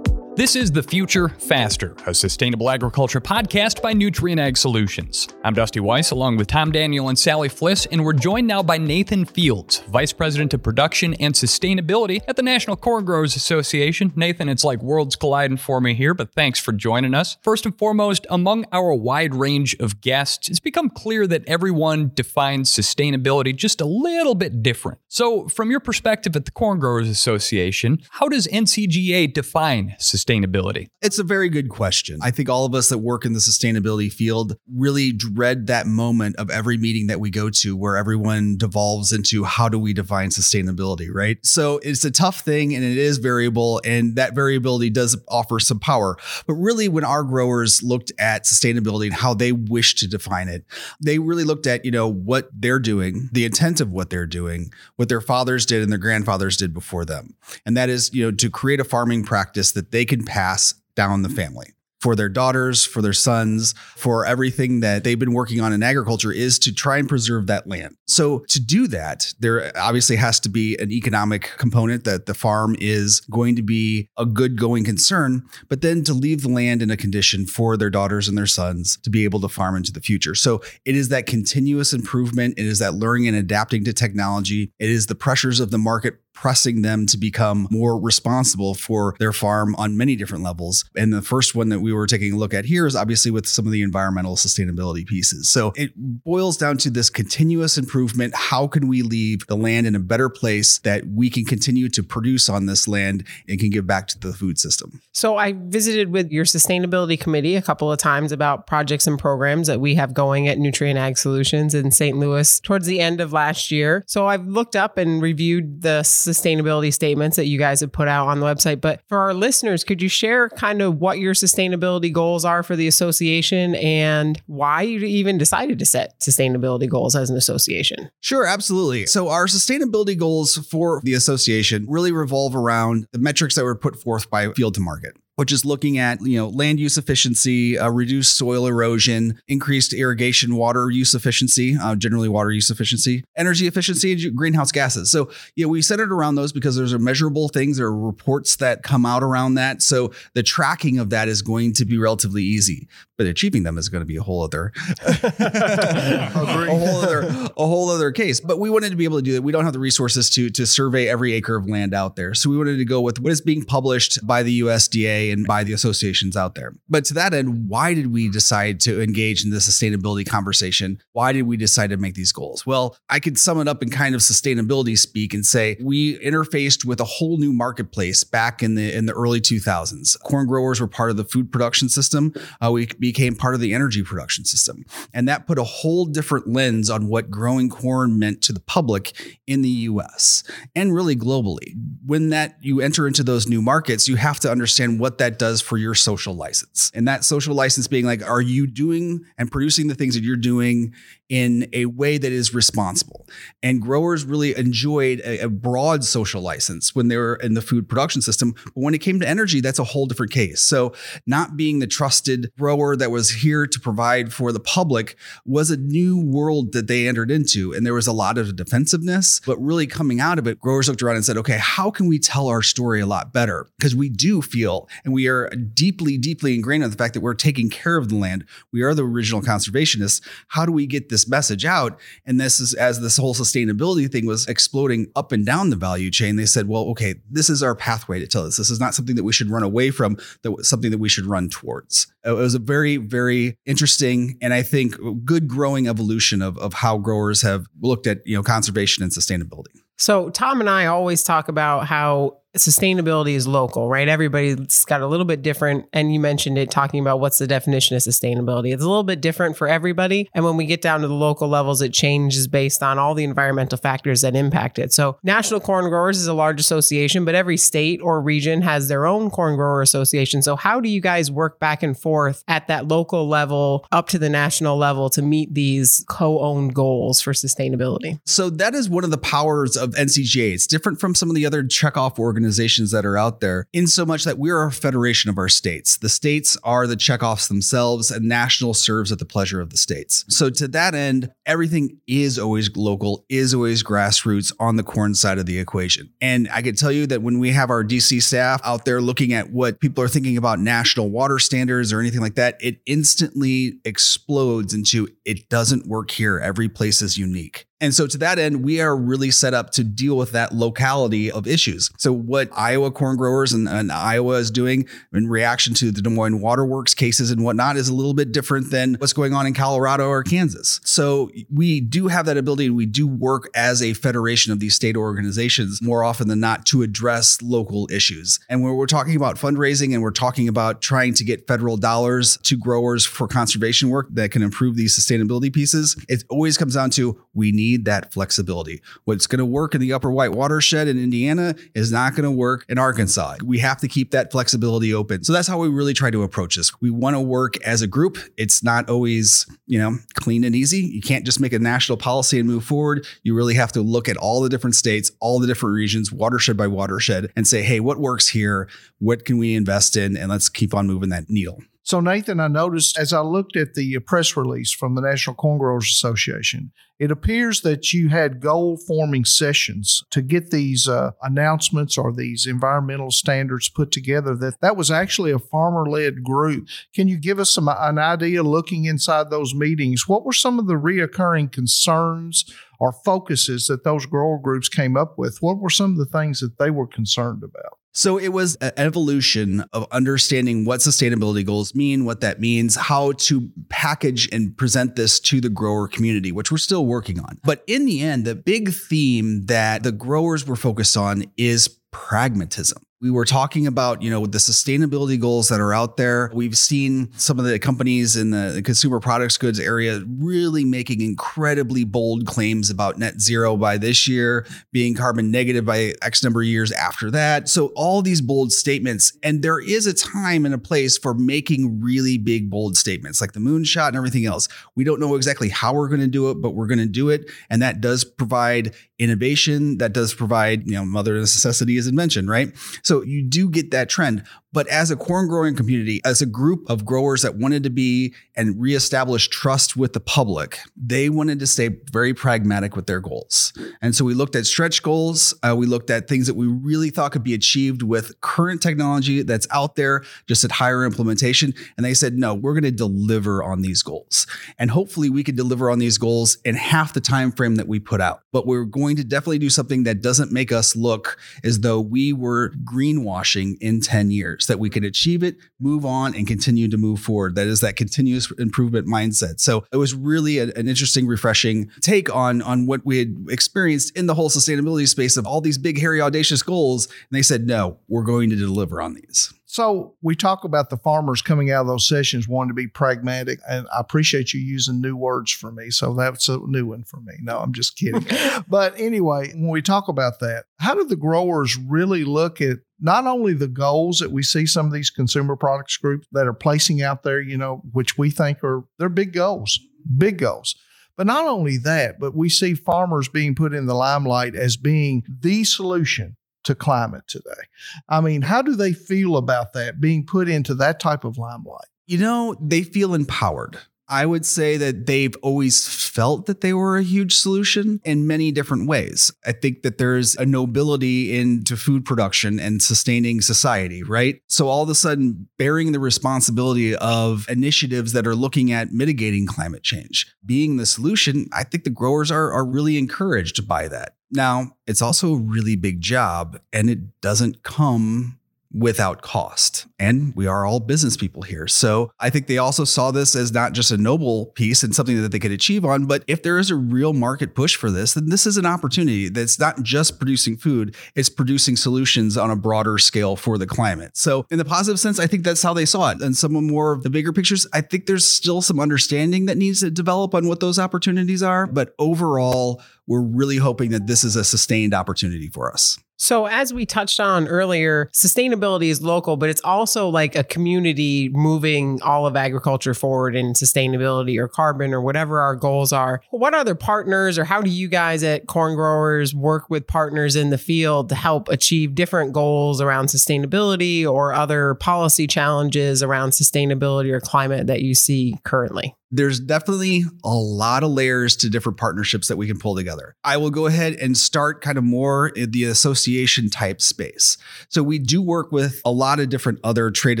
This 0.40 0.56
is 0.56 0.72
The 0.72 0.82
Future 0.82 1.28
Faster, 1.28 1.94
a 2.06 2.14
sustainable 2.14 2.70
agriculture 2.70 3.20
podcast 3.20 3.82
by 3.82 3.92
Nutrien 3.92 4.40
Ag 4.40 4.56
Solutions. 4.56 5.28
I'm 5.44 5.52
Dusty 5.52 5.80
Weiss, 5.80 6.12
along 6.12 6.38
with 6.38 6.46
Tom 6.46 6.72
Daniel 6.72 7.10
and 7.10 7.18
Sally 7.18 7.50
Fliss, 7.50 7.86
and 7.92 8.02
we're 8.02 8.14
joined 8.14 8.46
now 8.46 8.62
by 8.62 8.78
Nathan 8.78 9.26
Fields, 9.26 9.80
Vice 9.90 10.14
President 10.14 10.54
of 10.54 10.62
Production 10.62 11.12
and 11.20 11.34
Sustainability 11.34 12.22
at 12.26 12.36
the 12.36 12.42
National 12.42 12.74
Corn 12.74 13.04
Growers 13.04 13.36
Association. 13.36 14.14
Nathan, 14.16 14.48
it's 14.48 14.64
like 14.64 14.80
worlds 14.80 15.14
colliding 15.14 15.58
for 15.58 15.78
me 15.78 15.92
here, 15.92 16.14
but 16.14 16.32
thanks 16.32 16.58
for 16.58 16.72
joining 16.72 17.12
us. 17.12 17.36
First 17.42 17.66
and 17.66 17.76
foremost, 17.76 18.26
among 18.30 18.64
our 18.72 18.94
wide 18.94 19.34
range 19.34 19.76
of 19.78 20.00
guests, 20.00 20.48
it's 20.48 20.58
become 20.58 20.88
clear 20.88 21.26
that 21.26 21.46
everyone 21.46 22.12
defines 22.14 22.72
sustainability 22.72 23.54
just 23.54 23.82
a 23.82 23.86
little 23.86 24.34
bit 24.34 24.62
different. 24.62 25.00
So, 25.06 25.48
from 25.48 25.70
your 25.70 25.80
perspective 25.80 26.34
at 26.34 26.46
the 26.46 26.50
Corn 26.50 26.78
Growers 26.78 27.10
Association, 27.10 27.98
how 28.12 28.28
does 28.28 28.46
NCGA 28.46 29.34
define 29.34 29.96
sustainability? 29.98 30.29
Sustainability? 30.30 30.88
It's 31.02 31.18
a 31.18 31.24
very 31.24 31.48
good 31.48 31.68
question. 31.68 32.18
I 32.22 32.30
think 32.30 32.48
all 32.48 32.64
of 32.64 32.74
us 32.74 32.88
that 32.88 32.98
work 32.98 33.24
in 33.24 33.32
the 33.32 33.40
sustainability 33.40 34.12
field 34.12 34.56
really 34.72 35.12
dread 35.12 35.66
that 35.66 35.86
moment 35.86 36.36
of 36.36 36.50
every 36.50 36.76
meeting 36.76 37.08
that 37.08 37.20
we 37.20 37.30
go 37.30 37.50
to 37.50 37.76
where 37.76 37.96
everyone 37.96 38.56
devolves 38.56 39.12
into 39.12 39.44
how 39.44 39.68
do 39.68 39.78
we 39.78 39.92
define 39.92 40.30
sustainability, 40.30 41.08
right? 41.12 41.38
So 41.42 41.78
it's 41.78 42.04
a 42.04 42.10
tough 42.10 42.40
thing 42.40 42.74
and 42.74 42.84
it 42.84 42.96
is 42.96 43.18
variable, 43.18 43.80
and 43.84 44.16
that 44.16 44.34
variability 44.34 44.90
does 44.90 45.16
offer 45.28 45.58
some 45.58 45.78
power. 45.78 46.16
But 46.46 46.54
really, 46.54 46.88
when 46.88 47.04
our 47.04 47.22
growers 47.22 47.82
looked 47.82 48.12
at 48.18 48.44
sustainability 48.44 49.06
and 49.06 49.14
how 49.14 49.34
they 49.34 49.52
wish 49.52 49.94
to 49.96 50.08
define 50.08 50.48
it, 50.48 50.64
they 51.02 51.18
really 51.18 51.44
looked 51.44 51.66
at, 51.66 51.84
you 51.84 51.90
know, 51.90 52.08
what 52.08 52.48
they're 52.52 52.78
doing, 52.78 53.28
the 53.32 53.44
intent 53.44 53.80
of 53.80 53.90
what 53.90 54.10
they're 54.10 54.26
doing, 54.26 54.72
what 54.96 55.08
their 55.08 55.20
fathers 55.20 55.66
did 55.66 55.82
and 55.82 55.90
their 55.90 55.98
grandfathers 55.98 56.56
did 56.56 56.72
before 56.72 57.04
them. 57.04 57.34
And 57.66 57.76
that 57.76 57.88
is, 57.88 58.12
you 58.12 58.24
know, 58.24 58.30
to 58.32 58.50
create 58.50 58.80
a 58.80 58.84
farming 58.84 59.24
practice 59.24 59.72
that 59.72 59.90
they 59.90 60.04
pass 60.24 60.74
down 60.94 61.22
the 61.22 61.28
family 61.28 61.74
for 62.00 62.16
their 62.16 62.28
daughters, 62.28 62.84
for 62.84 63.02
their 63.02 63.12
sons, 63.12 63.74
for 63.94 64.24
everything 64.24 64.80
that 64.80 65.04
they've 65.04 65.18
been 65.18 65.34
working 65.34 65.60
on 65.60 65.72
in 65.72 65.82
agriculture 65.82 66.32
is 66.32 66.58
to 66.58 66.72
try 66.72 66.96
and 66.96 67.08
preserve 67.08 67.46
that 67.46 67.66
land. 67.66 67.94
So, 68.06 68.40
to 68.48 68.60
do 68.60 68.86
that, 68.88 69.32
there 69.38 69.70
obviously 69.76 70.16
has 70.16 70.40
to 70.40 70.48
be 70.48 70.76
an 70.78 70.90
economic 70.90 71.52
component 71.58 72.04
that 72.04 72.26
the 72.26 72.34
farm 72.34 72.74
is 72.80 73.20
going 73.20 73.56
to 73.56 73.62
be 73.62 74.08
a 74.16 74.24
good 74.24 74.58
going 74.58 74.84
concern, 74.84 75.42
but 75.68 75.82
then 75.82 76.02
to 76.04 76.14
leave 76.14 76.42
the 76.42 76.48
land 76.48 76.82
in 76.82 76.90
a 76.90 76.96
condition 76.96 77.46
for 77.46 77.76
their 77.76 77.90
daughters 77.90 78.28
and 78.28 78.36
their 78.36 78.46
sons 78.46 78.96
to 79.02 79.10
be 79.10 79.24
able 79.24 79.40
to 79.40 79.48
farm 79.48 79.76
into 79.76 79.92
the 79.92 80.00
future. 80.00 80.34
So, 80.34 80.62
it 80.84 80.96
is 80.96 81.10
that 81.10 81.26
continuous 81.26 81.92
improvement, 81.92 82.54
it 82.58 82.66
is 82.66 82.78
that 82.78 82.94
learning 82.94 83.28
and 83.28 83.36
adapting 83.36 83.84
to 83.84 83.92
technology, 83.92 84.72
it 84.78 84.88
is 84.88 85.06
the 85.06 85.14
pressures 85.14 85.60
of 85.60 85.70
the 85.70 85.78
market 85.78 86.16
pressing 86.32 86.82
them 86.82 87.06
to 87.06 87.18
become 87.18 87.68
more 87.70 88.00
responsible 88.00 88.74
for 88.74 89.14
their 89.18 89.32
farm 89.32 89.74
on 89.76 89.96
many 89.96 90.16
different 90.16 90.42
levels. 90.42 90.84
And 90.96 91.12
the 91.12 91.22
first 91.22 91.54
one 91.54 91.68
that 91.68 91.80
we 91.80 91.92
were 91.92 92.06
taking 92.06 92.32
a 92.32 92.36
look 92.36 92.54
at 92.54 92.64
here 92.64 92.86
is 92.86 92.96
obviously 92.96 93.30
with 93.30 93.46
some 93.46 93.66
of 93.66 93.72
the 93.72 93.82
environmental 93.82 94.36
sustainability 94.36 95.06
pieces. 95.06 95.50
So 95.50 95.72
it 95.76 95.92
boils 95.96 96.56
down 96.56 96.78
to 96.78 96.90
this 96.90 97.10
continuous 97.10 97.76
improvement. 97.76 98.34
How 98.34 98.66
can 98.66 98.88
we 98.88 99.02
leave 99.02 99.46
the 99.46 99.56
land 99.56 99.86
in 99.86 99.94
a 99.94 100.00
better 100.00 100.28
place 100.28 100.78
that 100.80 101.06
we 101.06 101.30
can 101.30 101.44
continue 101.44 101.88
to 101.90 102.02
produce 102.02 102.48
on 102.48 102.66
this 102.66 102.88
land 102.88 103.26
and 103.48 103.58
can 103.58 103.70
give 103.70 103.86
back 103.86 104.06
to 104.08 104.18
the 104.18 104.32
food 104.32 104.58
system? 104.58 105.00
So 105.12 105.36
I 105.36 105.52
visited 105.52 106.10
with 106.10 106.30
your 106.30 106.44
sustainability 106.44 107.20
committee 107.20 107.56
a 107.56 107.62
couple 107.62 107.92
of 107.92 107.98
times 107.98 108.32
about 108.32 108.66
projects 108.66 109.06
and 109.06 109.18
programs 109.18 109.66
that 109.66 109.80
we 109.80 109.94
have 109.96 110.14
going 110.14 110.48
at 110.48 110.58
Nutrien 110.58 110.96
Ag 110.96 111.18
Solutions 111.18 111.74
in 111.74 111.90
St. 111.90 112.16
Louis 112.16 112.60
towards 112.60 112.86
the 112.86 113.00
end 113.00 113.20
of 113.20 113.32
last 113.32 113.70
year. 113.70 114.04
So 114.06 114.26
I've 114.26 114.46
looked 114.46 114.76
up 114.76 114.96
and 114.96 115.20
reviewed 115.20 115.82
the 115.82 116.02
sustainability 116.30 116.92
statements 116.92 117.36
that 117.36 117.46
you 117.46 117.58
guys 117.58 117.80
have 117.80 117.92
put 117.92 118.08
out 118.08 118.28
on 118.28 118.40
the 118.40 118.46
website. 118.46 118.80
But 118.80 119.02
for 119.08 119.18
our 119.18 119.34
listeners, 119.34 119.84
could 119.84 120.00
you 120.02 120.08
share 120.08 120.48
kind 120.50 120.82
of 120.82 121.00
what 121.00 121.18
your 121.18 121.34
sustainability 121.34 122.12
goals 122.12 122.44
are 122.44 122.62
for 122.62 122.76
the 122.76 122.86
association 122.86 123.74
and 123.76 124.40
why 124.46 124.82
you 124.82 125.00
even 125.00 125.38
decided 125.38 125.78
to 125.78 125.86
set 125.86 126.18
sustainability 126.20 126.88
goals 126.88 127.16
as 127.16 127.30
an 127.30 127.36
association? 127.36 128.10
Sure, 128.20 128.46
absolutely. 128.46 129.06
So, 129.06 129.28
our 129.28 129.46
sustainability 129.46 130.16
goals 130.16 130.56
for 130.68 131.00
the 131.04 131.14
association 131.14 131.86
really 131.88 132.12
revolve 132.12 132.54
around 132.54 133.06
the 133.12 133.18
metrics 133.18 133.54
that 133.54 133.64
were 133.64 133.76
put 133.76 134.00
forth 134.00 134.30
by 134.30 134.52
Field 134.52 134.74
to 134.74 134.80
Market 134.80 135.16
which 135.40 135.52
is 135.52 135.64
looking 135.64 135.96
at 135.96 136.20
you 136.20 136.36
know 136.36 136.50
land 136.50 136.78
use 136.78 136.98
efficiency, 136.98 137.78
uh, 137.78 137.88
reduced 137.88 138.36
soil 138.36 138.66
erosion, 138.66 139.40
increased 139.48 139.94
irrigation 139.94 140.54
water 140.54 140.90
use 140.90 141.14
efficiency, 141.14 141.78
uh, 141.82 141.96
generally 141.96 142.28
water 142.28 142.52
use 142.52 142.68
efficiency, 142.68 143.24
energy 143.38 143.66
efficiency, 143.66 144.12
and 144.12 144.36
greenhouse 144.36 144.70
gases. 144.70 145.10
So 145.10 145.30
yeah, 145.56 145.64
we 145.64 145.80
centered 145.80 146.12
around 146.12 146.34
those 146.34 146.52
because 146.52 146.76
there's 146.76 146.92
measurable 146.98 147.48
things. 147.48 147.78
There 147.78 147.86
are 147.86 147.98
reports 147.98 148.56
that 148.56 148.82
come 148.82 149.06
out 149.06 149.22
around 149.22 149.54
that. 149.54 149.80
So 149.80 150.12
the 150.34 150.42
tracking 150.42 150.98
of 150.98 151.08
that 151.08 151.26
is 151.26 151.40
going 151.40 151.72
to 151.72 151.86
be 151.86 151.96
relatively 151.96 152.42
easy, 152.42 152.86
but 153.16 153.26
achieving 153.26 153.62
them 153.62 153.78
is 153.78 153.88
going 153.88 154.02
to 154.02 154.06
be 154.06 154.16
a 154.16 154.22
whole 154.22 154.42
other, 154.42 154.72
a 155.06 156.30
whole 156.66 156.96
other, 156.98 157.20
a 157.56 157.66
whole 157.66 157.88
other 157.88 158.12
case. 158.12 158.40
But 158.40 158.58
we 158.58 158.68
wanted 158.68 158.90
to 158.90 158.96
be 158.96 159.04
able 159.04 159.16
to 159.16 159.22
do 159.22 159.32
that. 159.32 159.42
We 159.42 159.52
don't 159.52 159.64
have 159.64 159.72
the 159.72 159.78
resources 159.78 160.28
to 160.30 160.50
to 160.50 160.66
survey 160.66 161.08
every 161.08 161.32
acre 161.32 161.56
of 161.56 161.66
land 161.66 161.94
out 161.94 162.16
there, 162.16 162.34
so 162.34 162.50
we 162.50 162.58
wanted 162.58 162.76
to 162.76 162.84
go 162.84 163.00
with 163.00 163.20
what 163.20 163.32
is 163.32 163.40
being 163.40 163.64
published 163.64 164.26
by 164.26 164.42
the 164.42 164.60
USDA 164.60 165.29
and 165.30 165.46
by 165.46 165.64
the 165.64 165.72
associations 165.72 166.36
out 166.36 166.54
there. 166.54 166.74
But 166.88 167.04
to 167.06 167.14
that 167.14 167.34
end, 167.34 167.68
why 167.68 167.94
did 167.94 168.12
we 168.12 168.28
decide 168.28 168.80
to 168.80 169.02
engage 169.02 169.44
in 169.44 169.50
the 169.50 169.58
sustainability 169.58 170.26
conversation? 170.26 171.00
Why 171.12 171.32
did 171.32 171.42
we 171.42 171.56
decide 171.56 171.90
to 171.90 171.96
make 171.96 172.14
these 172.14 172.32
goals? 172.32 172.66
Well, 172.66 172.96
I 173.08 173.20
could 173.20 173.38
sum 173.38 173.60
it 173.60 173.68
up 173.68 173.82
in 173.82 173.90
kind 173.90 174.14
of 174.14 174.20
sustainability 174.20 174.98
speak 174.98 175.34
and 175.34 175.44
say 175.44 175.76
we 175.80 176.18
interfaced 176.18 176.84
with 176.84 177.00
a 177.00 177.04
whole 177.04 177.38
new 177.38 177.52
marketplace 177.52 178.24
back 178.24 178.62
in 178.62 178.74
the 178.74 178.94
in 178.94 179.06
the 179.06 179.12
early 179.12 179.40
2000s. 179.40 180.20
Corn 180.22 180.46
growers 180.46 180.80
were 180.80 180.86
part 180.86 181.10
of 181.10 181.16
the 181.16 181.24
food 181.24 181.52
production 181.52 181.88
system. 181.88 182.32
Uh, 182.64 182.70
we 182.70 182.86
became 182.98 183.34
part 183.34 183.54
of 183.54 183.60
the 183.60 183.72
energy 183.72 184.02
production 184.02 184.44
system, 184.44 184.84
and 185.12 185.28
that 185.28 185.46
put 185.46 185.58
a 185.58 185.64
whole 185.64 186.04
different 186.04 186.48
lens 186.48 186.90
on 186.90 187.08
what 187.08 187.30
growing 187.30 187.68
corn 187.68 188.18
meant 188.18 188.42
to 188.42 188.52
the 188.52 188.60
public 188.60 189.40
in 189.46 189.62
the 189.62 189.68
U.S. 189.68 190.42
and 190.74 190.94
really 190.94 191.16
globally. 191.16 191.74
When 192.04 192.30
that 192.30 192.56
you 192.60 192.80
enter 192.80 193.06
into 193.06 193.22
those 193.22 193.48
new 193.48 193.62
markets, 193.62 194.08
you 194.08 194.16
have 194.16 194.40
to 194.40 194.50
understand 194.50 195.00
what 195.00 195.18
that 195.20 195.38
does 195.38 195.62
for 195.62 195.78
your 195.78 195.94
social 195.94 196.34
license. 196.34 196.90
And 196.94 197.06
that 197.08 197.24
social 197.24 197.54
license 197.54 197.86
being 197.86 198.04
like, 198.04 198.22
are 198.22 198.40
you 198.40 198.66
doing 198.66 199.24
and 199.38 199.50
producing 199.50 199.86
the 199.86 199.94
things 199.94 200.14
that 200.14 200.24
you're 200.24 200.36
doing 200.36 200.94
in 201.30 201.68
a 201.72 201.86
way 201.86 202.18
that 202.18 202.32
is 202.32 202.52
responsible. 202.52 203.24
And 203.62 203.80
growers 203.80 204.24
really 204.24 204.56
enjoyed 204.56 205.20
a, 205.20 205.44
a, 205.44 205.48
broad 205.48 206.04
social 206.04 206.42
license 206.42 206.94
when 206.94 207.06
they 207.06 207.16
were 207.16 207.36
in 207.36 207.54
the 207.54 207.62
food 207.62 207.88
production 207.88 208.20
system. 208.20 208.52
But 208.64 208.74
when 208.74 208.94
it 208.94 208.98
came 208.98 209.20
to 209.20 209.28
energy, 209.28 209.60
that's 209.60 209.78
a 209.78 209.84
whole 209.84 210.06
different 210.06 210.32
case. 210.32 210.60
So, 210.60 210.92
not 211.26 211.56
being 211.56 211.78
the 211.78 211.86
trusted 211.86 212.50
grower 212.58 212.96
that 212.96 213.12
was 213.12 213.30
here 213.30 213.66
to 213.66 213.80
provide 213.80 214.32
for 214.32 214.50
the 214.50 214.58
public 214.58 215.16
was 215.44 215.70
a 215.70 215.76
new 215.76 216.20
world 216.20 216.72
that 216.72 216.88
they 216.88 217.06
entered 217.06 217.30
into. 217.30 217.72
And 217.72 217.86
there 217.86 217.94
was 217.94 218.08
a 218.08 218.12
lot 218.12 218.36
of 218.36 218.56
defensiveness, 218.56 219.40
but 219.46 219.56
really 219.58 219.86
coming 219.86 220.20
out 220.20 220.38
of 220.38 220.48
it, 220.48 220.58
growers 220.58 220.88
looked 220.88 221.02
around 221.02 221.16
and 221.16 221.24
said, 221.24 221.36
okay, 221.36 221.58
how 221.60 221.92
can 221.92 222.08
we 222.08 222.18
tell 222.18 222.48
our 222.48 222.62
story 222.62 223.00
a 223.00 223.06
lot 223.06 223.32
better? 223.32 223.68
Because 223.78 223.94
we 223.94 224.08
do 224.08 224.42
feel 224.42 224.88
and 225.04 225.14
we 225.14 225.28
are 225.28 225.48
deeply, 225.50 226.18
deeply 226.18 226.56
ingrained 226.56 226.82
in 226.82 226.90
the 226.90 226.96
fact 226.96 227.14
that 227.14 227.20
we're 227.20 227.34
taking 227.34 227.70
care 227.70 227.96
of 227.96 228.08
the 228.08 228.16
land. 228.16 228.44
We 228.72 228.82
are 228.82 228.94
the 228.94 229.04
original 229.04 229.42
conservationists. 229.42 230.26
How 230.48 230.66
do 230.66 230.72
we 230.72 230.86
get 230.86 231.08
this? 231.08 231.19
This 231.20 231.28
message 231.30 231.64
out. 231.64 231.98
And 232.24 232.40
this 232.40 232.60
is 232.60 232.74
as 232.74 233.00
this 233.00 233.16
whole 233.16 233.34
sustainability 233.34 234.10
thing 234.10 234.26
was 234.26 234.46
exploding 234.46 235.10
up 235.14 235.32
and 235.32 235.44
down 235.44 235.70
the 235.70 235.76
value 235.76 236.10
chain. 236.10 236.36
They 236.36 236.46
said, 236.46 236.68
well, 236.68 236.82
okay, 236.90 237.16
this 237.30 237.50
is 237.50 237.62
our 237.62 237.74
pathway 237.74 238.20
to 238.20 238.26
tell 238.26 238.46
us. 238.46 238.56
This 238.56 238.70
is 238.70 238.80
not 238.80 238.94
something 238.94 239.16
that 239.16 239.24
we 239.24 239.32
should 239.32 239.50
run 239.50 239.62
away 239.62 239.90
from, 239.90 240.16
that 240.42 240.64
something 240.64 240.90
that 240.90 240.98
we 240.98 241.08
should 241.08 241.26
run 241.26 241.48
towards. 241.48 242.12
It 242.24 242.32
was 242.32 242.54
a 242.54 242.58
very, 242.58 242.96
very 242.96 243.56
interesting 243.66 244.38
and 244.40 244.54
I 244.54 244.62
think 244.62 244.96
good 245.24 245.48
growing 245.48 245.88
evolution 245.88 246.42
of, 246.42 246.58
of 246.58 246.74
how 246.74 246.98
growers 246.98 247.42
have 247.42 247.66
looked 247.80 248.06
at, 248.06 248.26
you 248.26 248.36
know, 248.36 248.42
conservation 248.42 249.02
and 249.02 249.12
sustainability. 249.12 249.80
So, 249.98 250.30
Tom 250.30 250.60
and 250.60 250.70
I 250.70 250.86
always 250.86 251.22
talk 251.22 251.48
about 251.48 251.86
how 251.86 252.38
sustainability 252.56 253.34
is 253.34 253.46
local, 253.46 253.88
right? 253.88 254.08
Everybody's 254.08 254.84
got 254.84 255.00
a 255.00 255.06
little 255.06 255.24
bit 255.24 255.42
different. 255.42 255.86
And 255.92 256.12
you 256.12 256.18
mentioned 256.18 256.58
it 256.58 256.70
talking 256.70 257.00
about 257.00 257.20
what's 257.20 257.38
the 257.38 257.46
definition 257.46 257.96
of 257.96 258.02
sustainability. 258.02 258.72
It's 258.72 258.82
a 258.82 258.88
little 258.88 259.04
bit 259.04 259.20
different 259.20 259.56
for 259.56 259.68
everybody. 259.68 260.28
And 260.34 260.44
when 260.44 260.56
we 260.56 260.66
get 260.66 260.82
down 260.82 261.00
to 261.02 261.08
the 261.08 261.14
local 261.14 261.48
levels, 261.48 261.80
it 261.80 261.92
changes 261.92 262.48
based 262.48 262.82
on 262.82 262.98
all 262.98 263.14
the 263.14 263.24
environmental 263.24 263.78
factors 263.78 264.22
that 264.22 264.34
impact 264.34 264.78
it. 264.78 264.92
So, 264.92 265.18
National 265.22 265.60
Corn 265.60 265.88
Growers 265.88 266.18
is 266.18 266.26
a 266.26 266.34
large 266.34 266.60
association, 266.60 267.24
but 267.24 267.34
every 267.34 267.56
state 267.56 268.00
or 268.02 268.20
region 268.20 268.62
has 268.62 268.88
their 268.88 269.06
own 269.06 269.30
corn 269.30 269.56
grower 269.56 269.82
association. 269.82 270.42
So, 270.42 270.56
how 270.56 270.80
do 270.80 270.88
you 270.88 271.00
guys 271.00 271.30
work 271.30 271.60
back 271.60 271.82
and 271.82 271.96
forth 271.96 272.42
at 272.48 272.66
that 272.68 272.88
local 272.88 273.28
level 273.28 273.86
up 273.92 274.08
to 274.08 274.18
the 274.18 274.28
national 274.28 274.76
level 274.76 275.08
to 275.10 275.22
meet 275.22 275.54
these 275.54 276.04
co 276.08 276.40
owned 276.40 276.74
goals 276.74 277.20
for 277.20 277.32
sustainability? 277.32 278.18
So, 278.26 278.50
that 278.50 278.74
is 278.74 278.88
one 278.88 279.04
of 279.04 279.10
the 279.10 279.18
powers 279.18 279.76
of 279.76 279.90
NCGA. 279.90 280.54
It's 280.54 280.66
different 280.66 281.00
from 281.00 281.14
some 281.14 281.28
of 281.28 281.36
the 281.36 281.46
other 281.46 281.62
checkoff 281.62 282.18
organizations 282.18 282.39
that 282.42 283.04
are 283.04 283.16
out 283.16 283.40
there, 283.40 283.66
in 283.72 283.86
so 283.86 284.04
much 284.04 284.24
that 284.24 284.38
we're 284.38 284.62
a 284.62 284.72
federation 284.72 285.30
of 285.30 285.38
our 285.38 285.48
states. 285.48 285.96
The 285.96 286.08
states 286.08 286.56
are 286.64 286.86
the 286.86 286.96
checkoffs 286.96 287.48
themselves, 287.48 288.10
and 288.10 288.26
national 288.28 288.74
serves 288.74 289.12
at 289.12 289.18
the 289.18 289.24
pleasure 289.24 289.60
of 289.60 289.70
the 289.70 289.76
states. 289.76 290.24
So, 290.28 290.50
to 290.50 290.68
that 290.68 290.94
end, 290.94 291.30
everything 291.46 291.98
is 292.06 292.38
always 292.38 292.74
local, 292.76 293.24
is 293.28 293.54
always 293.54 293.82
grassroots 293.82 294.52
on 294.58 294.76
the 294.76 294.82
corn 294.82 295.14
side 295.14 295.38
of 295.38 295.46
the 295.46 295.58
equation. 295.58 296.12
And 296.20 296.48
I 296.52 296.62
can 296.62 296.74
tell 296.74 296.92
you 296.92 297.06
that 297.08 297.22
when 297.22 297.38
we 297.38 297.50
have 297.50 297.70
our 297.70 297.84
DC 297.84 298.22
staff 298.22 298.60
out 298.64 298.84
there 298.84 299.00
looking 299.00 299.32
at 299.32 299.50
what 299.50 299.80
people 299.80 300.02
are 300.04 300.08
thinking 300.08 300.36
about 300.36 300.58
national 300.58 301.10
water 301.10 301.38
standards 301.38 301.92
or 301.92 302.00
anything 302.00 302.20
like 302.20 302.34
that, 302.34 302.56
it 302.60 302.80
instantly 302.86 303.80
explodes 303.84 304.74
into 304.74 305.08
it 305.24 305.48
doesn't 305.48 305.86
work 305.86 306.10
here. 306.10 306.38
Every 306.38 306.68
place 306.68 307.02
is 307.02 307.18
unique. 307.18 307.66
And 307.80 307.94
so, 307.94 308.06
to 308.06 308.18
that 308.18 308.38
end, 308.38 308.62
we 308.62 308.80
are 308.80 308.94
really 308.94 309.30
set 309.30 309.54
up 309.54 309.70
to 309.70 309.84
deal 309.84 310.16
with 310.16 310.32
that 310.32 310.54
locality 310.54 311.30
of 311.32 311.46
issues. 311.46 311.90
So, 311.96 312.12
what 312.12 312.50
Iowa 312.54 312.90
corn 312.90 313.16
growers 313.16 313.54
and, 313.54 313.66
and, 313.66 313.90
Iowa 313.90 314.34
is 314.34 314.50
doing 314.50 314.86
in 315.12 315.28
reaction 315.28 315.72
to 315.74 315.90
the 315.90 316.02
Des 316.02 316.10
Moines 316.10 316.40
Waterworks 316.40 316.94
cases 316.94 317.30
and 317.30 317.42
whatnot 317.42 317.76
is 317.76 317.88
a 317.88 317.94
little 317.94 318.12
bit 318.12 318.32
different 318.32 318.70
than 318.70 318.94
what's 318.96 319.14
going 319.14 319.32
on 319.32 319.46
in 319.46 319.54
Colorado 319.54 320.08
or 320.08 320.22
Kansas. 320.22 320.80
So, 320.84 321.30
we 321.50 321.80
do 321.80 322.08
have 322.08 322.26
that 322.26 322.36
ability. 322.36 322.66
and 322.66 322.76
We 322.76 322.84
do 322.84 323.06
work 323.06 323.48
as 323.54 323.82
a 323.82 323.94
federation 323.94 324.52
of 324.52 324.60
these 324.60 324.74
state 324.74 324.96
organizations 324.96 325.80
more 325.80 326.04
often 326.04 326.28
than 326.28 326.40
not 326.40 326.66
to 326.66 326.82
address 326.82 327.40
local 327.40 327.88
issues. 327.90 328.38
And 328.50 328.62
when 328.62 328.74
we're 328.74 328.86
talking 328.86 329.16
about 329.16 329.36
fundraising 329.36 329.94
and 329.94 330.02
we're 330.02 330.10
talking 330.10 330.48
about 330.48 330.82
trying 330.82 331.14
to 331.14 331.24
get 331.24 331.46
federal 331.48 331.78
dollars 331.78 332.36
to 332.42 332.58
growers 332.58 333.06
for 333.06 333.26
conservation 333.26 333.88
work 333.88 334.08
that 334.12 334.32
can 334.32 334.42
improve 334.42 334.76
these 334.76 334.98
sustainability 334.98 335.50
pieces, 335.50 335.96
it 336.10 336.24
always 336.28 336.58
comes 336.58 336.74
down 336.74 336.90
to 336.90 337.18
we 337.32 337.52
need 337.52 337.69
need 337.70 337.84
that 337.86 338.12
flexibility. 338.12 338.82
What's 339.04 339.26
going 339.26 339.38
to 339.38 339.44
work 339.44 339.74
in 339.74 339.80
the 339.80 339.92
upper 339.92 340.10
white 340.10 340.32
watershed 340.32 340.88
in 340.88 340.98
Indiana 340.98 341.54
is 341.74 341.92
not 341.92 342.14
going 342.14 342.24
to 342.24 342.30
work 342.30 342.64
in 342.68 342.78
Arkansas. 342.78 343.36
We 343.44 343.58
have 343.58 343.80
to 343.80 343.88
keep 343.88 344.10
that 344.10 344.32
flexibility 344.32 344.92
open. 344.92 345.24
So 345.24 345.32
that's 345.32 345.48
how 345.48 345.58
we 345.58 345.68
really 345.68 345.94
try 345.94 346.10
to 346.10 346.22
approach 346.22 346.56
this. 346.56 346.72
We 346.80 346.90
want 346.90 347.16
to 347.16 347.20
work 347.20 347.62
as 347.64 347.82
a 347.82 347.86
group. 347.86 348.18
It's 348.36 348.62
not 348.62 348.88
always, 348.88 349.46
you 349.66 349.78
know, 349.78 349.98
clean 350.14 350.44
and 350.44 350.54
easy. 350.54 350.78
You 350.78 351.00
can't 351.00 351.24
just 351.24 351.40
make 351.40 351.52
a 351.52 351.58
national 351.58 351.98
policy 351.98 352.38
and 352.38 352.48
move 352.48 352.64
forward. 352.64 353.06
You 353.22 353.34
really 353.34 353.54
have 353.54 353.72
to 353.72 353.82
look 353.82 354.08
at 354.08 354.16
all 354.16 354.40
the 354.40 354.48
different 354.48 354.76
states, 354.76 355.10
all 355.20 355.38
the 355.38 355.46
different 355.46 355.74
regions, 355.74 356.12
watershed 356.12 356.56
by 356.56 356.66
watershed, 356.66 357.32
and 357.36 357.46
say, 357.46 357.62
hey, 357.62 357.80
what 357.80 357.98
works 357.98 358.28
here? 358.28 358.68
What 358.98 359.24
can 359.24 359.38
we 359.38 359.54
invest 359.54 359.96
in? 359.96 360.16
And 360.16 360.30
let's 360.30 360.48
keep 360.48 360.74
on 360.74 360.86
moving 360.86 361.10
that 361.10 361.30
needle. 361.30 361.62
So, 361.90 361.98
Nathan, 361.98 362.38
I 362.38 362.46
noticed 362.46 362.96
as 362.96 363.12
I 363.12 363.18
looked 363.22 363.56
at 363.56 363.74
the 363.74 363.98
press 363.98 364.36
release 364.36 364.70
from 364.70 364.94
the 364.94 365.00
National 365.00 365.34
Corn 365.34 365.58
Growers 365.58 365.86
Association, 365.86 366.70
it 367.00 367.10
appears 367.10 367.62
that 367.62 367.92
you 367.92 368.10
had 368.10 368.38
goal 368.38 368.76
forming 368.76 369.24
sessions 369.24 370.04
to 370.12 370.22
get 370.22 370.52
these 370.52 370.86
uh, 370.86 371.10
announcements 371.20 371.98
or 371.98 372.12
these 372.12 372.46
environmental 372.46 373.10
standards 373.10 373.68
put 373.68 373.90
together. 373.90 374.36
That 374.36 374.60
that 374.60 374.76
was 374.76 374.92
actually 374.92 375.32
a 375.32 375.40
farmer 375.40 375.84
led 375.84 376.22
group. 376.22 376.68
Can 376.94 377.08
you 377.08 377.18
give 377.18 377.40
us 377.40 377.52
some 377.52 377.66
an 377.66 377.98
idea 377.98 378.44
looking 378.44 378.84
inside 378.84 379.28
those 379.28 379.52
meetings? 379.52 380.06
What 380.06 380.24
were 380.24 380.32
some 380.32 380.60
of 380.60 380.68
the 380.68 380.74
reoccurring 380.74 381.50
concerns 381.50 382.44
or 382.78 382.92
focuses 382.92 383.66
that 383.66 383.82
those 383.82 384.06
grower 384.06 384.38
groups 384.38 384.68
came 384.68 384.96
up 384.96 385.18
with? 385.18 385.38
What 385.40 385.58
were 385.58 385.70
some 385.70 385.90
of 385.90 385.96
the 385.96 386.06
things 386.06 386.38
that 386.38 386.56
they 386.56 386.70
were 386.70 386.86
concerned 386.86 387.42
about? 387.42 387.79
So 387.92 388.18
it 388.18 388.28
was 388.28 388.56
an 388.56 388.72
evolution 388.76 389.64
of 389.72 389.86
understanding 389.90 390.64
what 390.64 390.80
sustainability 390.80 391.44
goals 391.44 391.74
mean, 391.74 392.04
what 392.04 392.20
that 392.20 392.40
means, 392.40 392.76
how 392.76 393.12
to 393.12 393.50
package 393.68 394.28
and 394.32 394.56
present 394.56 394.96
this 394.96 395.18
to 395.20 395.40
the 395.40 395.48
grower 395.48 395.88
community, 395.88 396.30
which 396.32 396.52
we're 396.52 396.58
still 396.58 396.86
working 396.86 397.18
on. 397.18 397.38
But 397.42 397.64
in 397.66 397.86
the 397.86 398.00
end, 398.02 398.24
the 398.24 398.34
big 398.34 398.72
theme 398.72 399.46
that 399.46 399.82
the 399.82 399.92
growers 399.92 400.46
were 400.46 400.56
focused 400.56 400.96
on 400.96 401.24
is 401.36 401.68
pragmatism 401.90 402.82
we 403.02 403.10
were 403.10 403.24
talking 403.24 403.66
about, 403.66 404.02
you 404.02 404.10
know, 404.10 404.26
the 404.26 404.36
sustainability 404.36 405.18
goals 405.18 405.48
that 405.48 405.58
are 405.58 405.72
out 405.72 405.96
there. 405.96 406.30
We've 406.34 406.56
seen 406.56 407.10
some 407.14 407.38
of 407.38 407.46
the 407.46 407.58
companies 407.58 408.14
in 408.14 408.30
the 408.30 408.60
consumer 408.62 409.00
products 409.00 409.38
goods 409.38 409.58
area 409.58 410.02
really 410.18 410.66
making 410.66 411.00
incredibly 411.00 411.84
bold 411.84 412.26
claims 412.26 412.68
about 412.68 412.98
net 412.98 413.18
zero 413.18 413.56
by 413.56 413.78
this 413.78 414.06
year, 414.06 414.46
being 414.70 414.94
carbon 414.94 415.30
negative 415.30 415.64
by 415.64 415.94
X 416.02 416.22
number 416.22 416.42
of 416.42 416.46
years 416.46 416.72
after 416.72 417.10
that. 417.10 417.48
So 417.48 417.68
all 417.74 418.02
these 418.02 418.20
bold 418.20 418.52
statements, 418.52 419.16
and 419.22 419.42
there 419.42 419.60
is 419.60 419.86
a 419.86 419.94
time 419.94 420.44
and 420.44 420.54
a 420.54 420.58
place 420.58 420.98
for 420.98 421.14
making 421.14 421.80
really 421.80 422.18
big 422.18 422.50
bold 422.50 422.76
statements 422.76 423.22
like 423.22 423.32
the 423.32 423.40
moonshot 423.40 423.88
and 423.88 423.96
everything 423.96 424.26
else. 424.26 424.46
We 424.74 424.84
don't 424.84 425.00
know 425.00 425.14
exactly 425.14 425.48
how 425.48 425.72
we're 425.72 425.88
going 425.88 426.00
to 426.00 426.06
do 426.06 426.30
it, 426.30 426.34
but 426.42 426.50
we're 426.50 426.66
going 426.66 426.78
to 426.78 426.86
do 426.86 427.08
it, 427.08 427.30
and 427.48 427.62
that 427.62 427.80
does 427.80 428.04
provide 428.04 428.74
innovation. 428.98 429.78
That 429.78 429.94
does 429.94 430.12
provide, 430.12 430.66
you 430.66 430.74
know, 430.74 430.84
mother 430.84 431.14
necessity 431.14 431.78
is 431.78 431.86
invention, 431.86 432.28
right? 432.28 432.54
You 432.98 433.22
do 433.22 433.48
get 433.48 433.70
that 433.70 433.88
trend. 433.88 434.24
But 434.52 434.66
as 434.66 434.90
a 434.90 434.96
corn 434.96 435.28
growing 435.28 435.54
community, 435.54 436.00
as 436.04 436.20
a 436.20 436.26
group 436.26 436.68
of 436.68 436.84
growers 436.84 437.22
that 437.22 437.36
wanted 437.36 437.62
to 437.62 437.70
be 437.70 438.14
and 438.34 438.60
reestablish 438.60 439.28
trust 439.28 439.76
with 439.76 439.92
the 439.92 440.00
public, 440.00 440.58
they 440.76 441.08
wanted 441.08 441.38
to 441.38 441.46
stay 441.46 441.68
very 441.92 442.14
pragmatic 442.14 442.74
with 442.74 442.86
their 442.86 442.98
goals. 442.98 443.52
And 443.80 443.94
so 443.94 444.04
we 444.04 444.12
looked 444.12 444.34
at 444.34 444.46
stretch 444.46 444.82
goals. 444.82 445.34
Uh, 445.44 445.54
we 445.56 445.66
looked 445.66 445.88
at 445.88 446.08
things 446.08 446.26
that 446.26 446.34
we 446.34 446.48
really 446.48 446.90
thought 446.90 447.12
could 447.12 447.22
be 447.22 447.34
achieved 447.34 447.82
with 447.82 448.20
current 448.22 448.60
technology 448.60 449.22
that's 449.22 449.46
out 449.52 449.76
there, 449.76 450.02
just 450.26 450.42
at 450.42 450.50
higher 450.50 450.84
implementation. 450.84 451.54
And 451.76 451.86
they 451.86 451.94
said, 451.94 452.14
no, 452.14 452.34
we're 452.34 452.54
going 452.54 452.64
to 452.64 452.72
deliver 452.72 453.44
on 453.44 453.62
these 453.62 453.84
goals. 453.84 454.26
And 454.58 454.72
hopefully 454.72 455.10
we 455.10 455.22
could 455.22 455.36
deliver 455.36 455.70
on 455.70 455.78
these 455.78 455.96
goals 455.96 456.38
in 456.44 456.56
half 456.56 456.92
the 456.92 457.00
time 457.00 457.30
frame 457.30 457.54
that 457.54 457.68
we 457.68 457.78
put 457.78 458.00
out. 458.00 458.22
But 458.32 458.48
we're 458.48 458.64
going 458.64 458.96
to 458.96 459.04
definitely 459.04 459.38
do 459.38 459.50
something 459.50 459.84
that 459.84 460.02
doesn't 460.02 460.32
make 460.32 460.50
us 460.50 460.74
look 460.74 461.18
as 461.44 461.60
though 461.60 461.80
we 461.80 462.12
were 462.12 462.50
greenwashing 462.64 463.56
in 463.60 463.80
10 463.80 464.10
years 464.10 464.39
that 464.46 464.58
we 464.58 464.70
can 464.70 464.84
achieve 464.84 465.22
it, 465.22 465.36
move 465.58 465.84
on, 465.84 466.14
and 466.14 466.26
continue 466.26 466.68
to 466.68 466.76
move 466.76 467.00
forward. 467.00 467.34
That 467.34 467.46
is 467.46 467.60
that 467.60 467.76
continuous 467.76 468.30
improvement 468.38 468.86
mindset. 468.86 469.40
So 469.40 469.64
it 469.72 469.76
was 469.76 469.94
really 469.94 470.38
a, 470.38 470.44
an 470.44 470.68
interesting, 470.68 471.06
refreshing 471.06 471.70
take 471.80 472.14
on, 472.14 472.42
on 472.42 472.66
what 472.66 472.84
we 472.84 472.98
had 472.98 473.14
experienced 473.28 473.96
in 473.96 474.06
the 474.06 474.14
whole 474.14 474.30
sustainability 474.30 474.88
space 474.88 475.16
of 475.16 475.26
all 475.26 475.40
these 475.40 475.58
big, 475.58 475.80
hairy, 475.80 476.00
audacious 476.00 476.42
goals. 476.42 476.86
And 476.86 476.96
they 477.10 477.22
said, 477.22 477.46
no, 477.46 477.78
we're 477.88 478.04
going 478.04 478.30
to 478.30 478.36
deliver 478.36 478.80
on 478.80 478.94
these. 478.94 479.32
So 479.52 479.96
we 480.00 480.14
talk 480.14 480.44
about 480.44 480.70
the 480.70 480.76
farmers 480.76 481.22
coming 481.22 481.50
out 481.50 481.62
of 481.62 481.66
those 481.66 481.88
sessions 481.88 482.28
wanting 482.28 482.50
to 482.50 482.54
be 482.54 482.68
pragmatic, 482.68 483.40
and 483.48 483.66
I 483.74 483.80
appreciate 483.80 484.32
you 484.32 484.38
using 484.38 484.80
new 484.80 484.94
words 484.94 485.32
for 485.32 485.50
me. 485.50 485.70
So 485.70 485.92
that's 485.92 486.28
a 486.28 486.38
new 486.38 486.66
one 486.66 486.84
for 486.84 487.00
me. 487.00 487.14
No, 487.20 487.40
I'm 487.40 487.52
just 487.52 487.76
kidding. 487.76 488.06
but 488.48 488.78
anyway, 488.78 489.32
when 489.32 489.48
we 489.48 489.60
talk 489.60 489.88
about 489.88 490.20
that, 490.20 490.44
how 490.60 490.74
do 490.74 490.84
the 490.84 490.94
growers 490.94 491.56
really 491.56 492.04
look 492.04 492.40
at 492.40 492.58
not 492.78 493.08
only 493.08 493.32
the 493.32 493.48
goals 493.48 493.98
that 493.98 494.12
we 494.12 494.22
see 494.22 494.46
some 494.46 494.66
of 494.66 494.72
these 494.72 494.88
consumer 494.88 495.34
products 495.34 495.76
groups 495.78 496.06
that 496.12 496.28
are 496.28 496.32
placing 496.32 496.80
out 496.80 497.02
there, 497.02 497.20
you 497.20 497.36
know, 497.36 497.60
which 497.72 497.98
we 497.98 498.08
think 498.08 498.44
are 498.44 498.62
they're 498.78 498.88
big 498.88 499.12
goals, 499.12 499.58
big 499.98 500.18
goals. 500.18 500.54
But 500.96 501.08
not 501.08 501.26
only 501.26 501.56
that, 501.56 501.98
but 501.98 502.14
we 502.14 502.28
see 502.28 502.54
farmers 502.54 503.08
being 503.08 503.34
put 503.34 503.52
in 503.52 503.66
the 503.66 503.74
limelight 503.74 504.36
as 504.36 504.56
being 504.56 505.02
the 505.08 505.42
solution 505.42 506.16
to 506.44 506.54
climate 506.54 507.04
today. 507.06 507.42
I 507.88 508.00
mean, 508.00 508.22
how 508.22 508.42
do 508.42 508.54
they 508.54 508.72
feel 508.72 509.16
about 509.16 509.52
that 509.54 509.80
being 509.80 510.04
put 510.06 510.28
into 510.28 510.54
that 510.56 510.80
type 510.80 511.04
of 511.04 511.18
limelight? 511.18 511.68
You 511.86 511.98
know, 511.98 512.36
they 512.40 512.62
feel 512.62 512.94
empowered. 512.94 513.58
I 513.90 514.06
would 514.06 514.24
say 514.24 514.56
that 514.56 514.86
they've 514.86 515.14
always 515.20 515.66
felt 515.66 516.26
that 516.26 516.42
they 516.42 516.52
were 516.52 516.78
a 516.78 516.82
huge 516.82 517.12
solution 517.12 517.80
in 517.84 518.06
many 518.06 518.30
different 518.30 518.68
ways. 518.68 519.10
I 519.26 519.32
think 519.32 519.62
that 519.62 519.78
there's 519.78 520.14
a 520.14 520.24
nobility 520.24 521.18
into 521.18 521.56
food 521.56 521.84
production 521.84 522.38
and 522.38 522.62
sustaining 522.62 523.20
society, 523.20 523.82
right? 523.82 524.22
So 524.28 524.46
all 524.46 524.62
of 524.62 524.68
a 524.68 524.76
sudden, 524.76 525.28
bearing 525.38 525.72
the 525.72 525.80
responsibility 525.80 526.76
of 526.76 527.26
initiatives 527.28 527.92
that 527.92 528.06
are 528.06 528.14
looking 528.14 528.52
at 528.52 528.70
mitigating 528.70 529.26
climate 529.26 529.64
change, 529.64 530.06
being 530.24 530.56
the 530.56 530.66
solution, 530.66 531.26
I 531.32 531.42
think 531.42 531.64
the 531.64 531.70
growers 531.70 532.12
are, 532.12 532.30
are 532.30 532.46
really 532.46 532.78
encouraged 532.78 533.48
by 533.48 533.66
that. 533.66 533.96
Now, 534.10 534.56
it's 534.66 534.82
also 534.82 535.14
a 535.14 535.18
really 535.18 535.56
big 535.56 535.80
job 535.80 536.40
and 536.52 536.68
it 536.68 537.00
doesn't 537.00 537.42
come 537.42 538.18
without 538.52 539.00
cost. 539.00 539.66
And 539.78 540.14
we 540.16 540.26
are 540.26 540.44
all 540.44 540.58
business 540.58 540.96
people 540.96 541.22
here. 541.22 541.46
So 541.46 541.92
I 542.00 542.10
think 542.10 542.26
they 542.26 542.38
also 542.38 542.64
saw 542.64 542.90
this 542.90 543.14
as 543.14 543.32
not 543.32 543.52
just 543.52 543.70
a 543.70 543.76
noble 543.76 544.26
piece 544.26 544.64
and 544.64 544.74
something 544.74 545.00
that 545.00 545.12
they 545.12 545.20
could 545.20 545.30
achieve 545.30 545.64
on, 545.64 545.86
but 545.86 546.02
if 546.08 546.24
there 546.24 546.36
is 546.36 546.50
a 546.50 546.56
real 546.56 546.92
market 546.92 547.34
push 547.34 547.54
for 547.54 547.70
this, 547.70 547.94
then 547.94 548.08
this 548.08 548.26
is 548.26 548.36
an 548.36 548.46
opportunity 548.46 549.08
that's 549.08 549.38
not 549.38 549.62
just 549.62 549.98
producing 549.98 550.36
food, 550.36 550.74
it's 550.96 551.08
producing 551.08 551.56
solutions 551.56 552.16
on 552.16 552.30
a 552.30 552.36
broader 552.36 552.76
scale 552.76 553.14
for 553.14 553.38
the 553.38 553.46
climate. 553.46 553.96
So 553.96 554.26
in 554.30 554.38
the 554.38 554.44
positive 554.44 554.80
sense, 554.80 554.98
I 554.98 555.06
think 555.06 555.22
that's 555.22 555.42
how 555.42 555.54
they 555.54 555.66
saw 555.66 555.90
it. 555.90 556.02
And 556.02 556.16
some 556.16 556.32
more 556.32 556.72
of 556.72 556.82
the 556.82 556.90
bigger 556.90 557.12
pictures, 557.12 557.46
I 557.52 557.60
think 557.60 557.86
there's 557.86 558.10
still 558.10 558.42
some 558.42 558.58
understanding 558.58 559.26
that 559.26 559.38
needs 559.38 559.60
to 559.60 559.70
develop 559.70 560.12
on 560.12 560.26
what 560.26 560.40
those 560.40 560.58
opportunities 560.58 561.22
are. 561.22 561.46
But 561.46 561.74
overall, 561.78 562.60
we're 562.90 563.00
really 563.00 563.36
hoping 563.36 563.70
that 563.70 563.86
this 563.86 564.02
is 564.02 564.16
a 564.16 564.24
sustained 564.24 564.74
opportunity 564.74 565.28
for 565.28 565.52
us. 565.52 565.78
So, 565.96 566.26
as 566.26 566.52
we 566.52 566.66
touched 566.66 566.98
on 566.98 567.28
earlier, 567.28 567.88
sustainability 567.94 568.68
is 568.68 568.82
local, 568.82 569.16
but 569.16 569.28
it's 569.28 569.42
also 569.42 569.88
like 569.88 570.16
a 570.16 570.24
community 570.24 571.08
moving 571.10 571.80
all 571.82 572.04
of 572.06 572.16
agriculture 572.16 572.74
forward 572.74 573.14
in 573.14 573.34
sustainability 573.34 574.18
or 574.18 574.26
carbon 574.26 574.74
or 574.74 574.80
whatever 574.80 575.20
our 575.20 575.36
goals 575.36 575.72
are. 575.72 576.02
What 576.10 576.34
other 576.34 576.56
partners 576.56 577.16
or 577.16 577.24
how 577.24 577.42
do 577.42 577.50
you 577.50 577.68
guys 577.68 578.02
at 578.02 578.26
Corn 578.26 578.56
Growers 578.56 579.14
work 579.14 579.48
with 579.48 579.68
partners 579.68 580.16
in 580.16 580.30
the 580.30 580.38
field 580.38 580.88
to 580.88 580.96
help 580.96 581.28
achieve 581.28 581.76
different 581.76 582.12
goals 582.12 582.60
around 582.60 582.86
sustainability 582.86 583.86
or 583.86 584.12
other 584.12 584.54
policy 584.54 585.06
challenges 585.06 585.80
around 585.80 586.10
sustainability 586.10 586.90
or 586.90 586.98
climate 586.98 587.46
that 587.46 587.62
you 587.62 587.74
see 587.74 588.16
currently? 588.24 588.74
There's 588.90 589.20
definitely 589.20 589.84
a 590.04 590.14
lot 590.14 590.64
of 590.64 590.70
layers 590.70 591.14
to 591.16 591.30
different 591.30 591.58
partnerships 591.58 592.08
that 592.08 592.16
we 592.16 592.26
can 592.26 592.38
pull 592.38 592.56
together. 592.56 592.96
I 593.04 593.16
will 593.18 593.30
go 593.30 593.46
ahead 593.46 593.74
and 593.74 593.96
start 593.96 594.40
kind 594.40 594.58
of 594.58 594.64
more 594.64 595.08
in 595.08 595.30
the 595.30 595.44
association 595.44 596.28
type 596.28 596.60
space. 596.60 597.16
So 597.48 597.62
we 597.62 597.78
do 597.78 598.02
work 598.02 598.32
with 598.32 598.60
a 598.64 598.72
lot 598.72 598.98
of 598.98 599.08
different 599.08 599.38
other 599.44 599.70
trade 599.70 600.00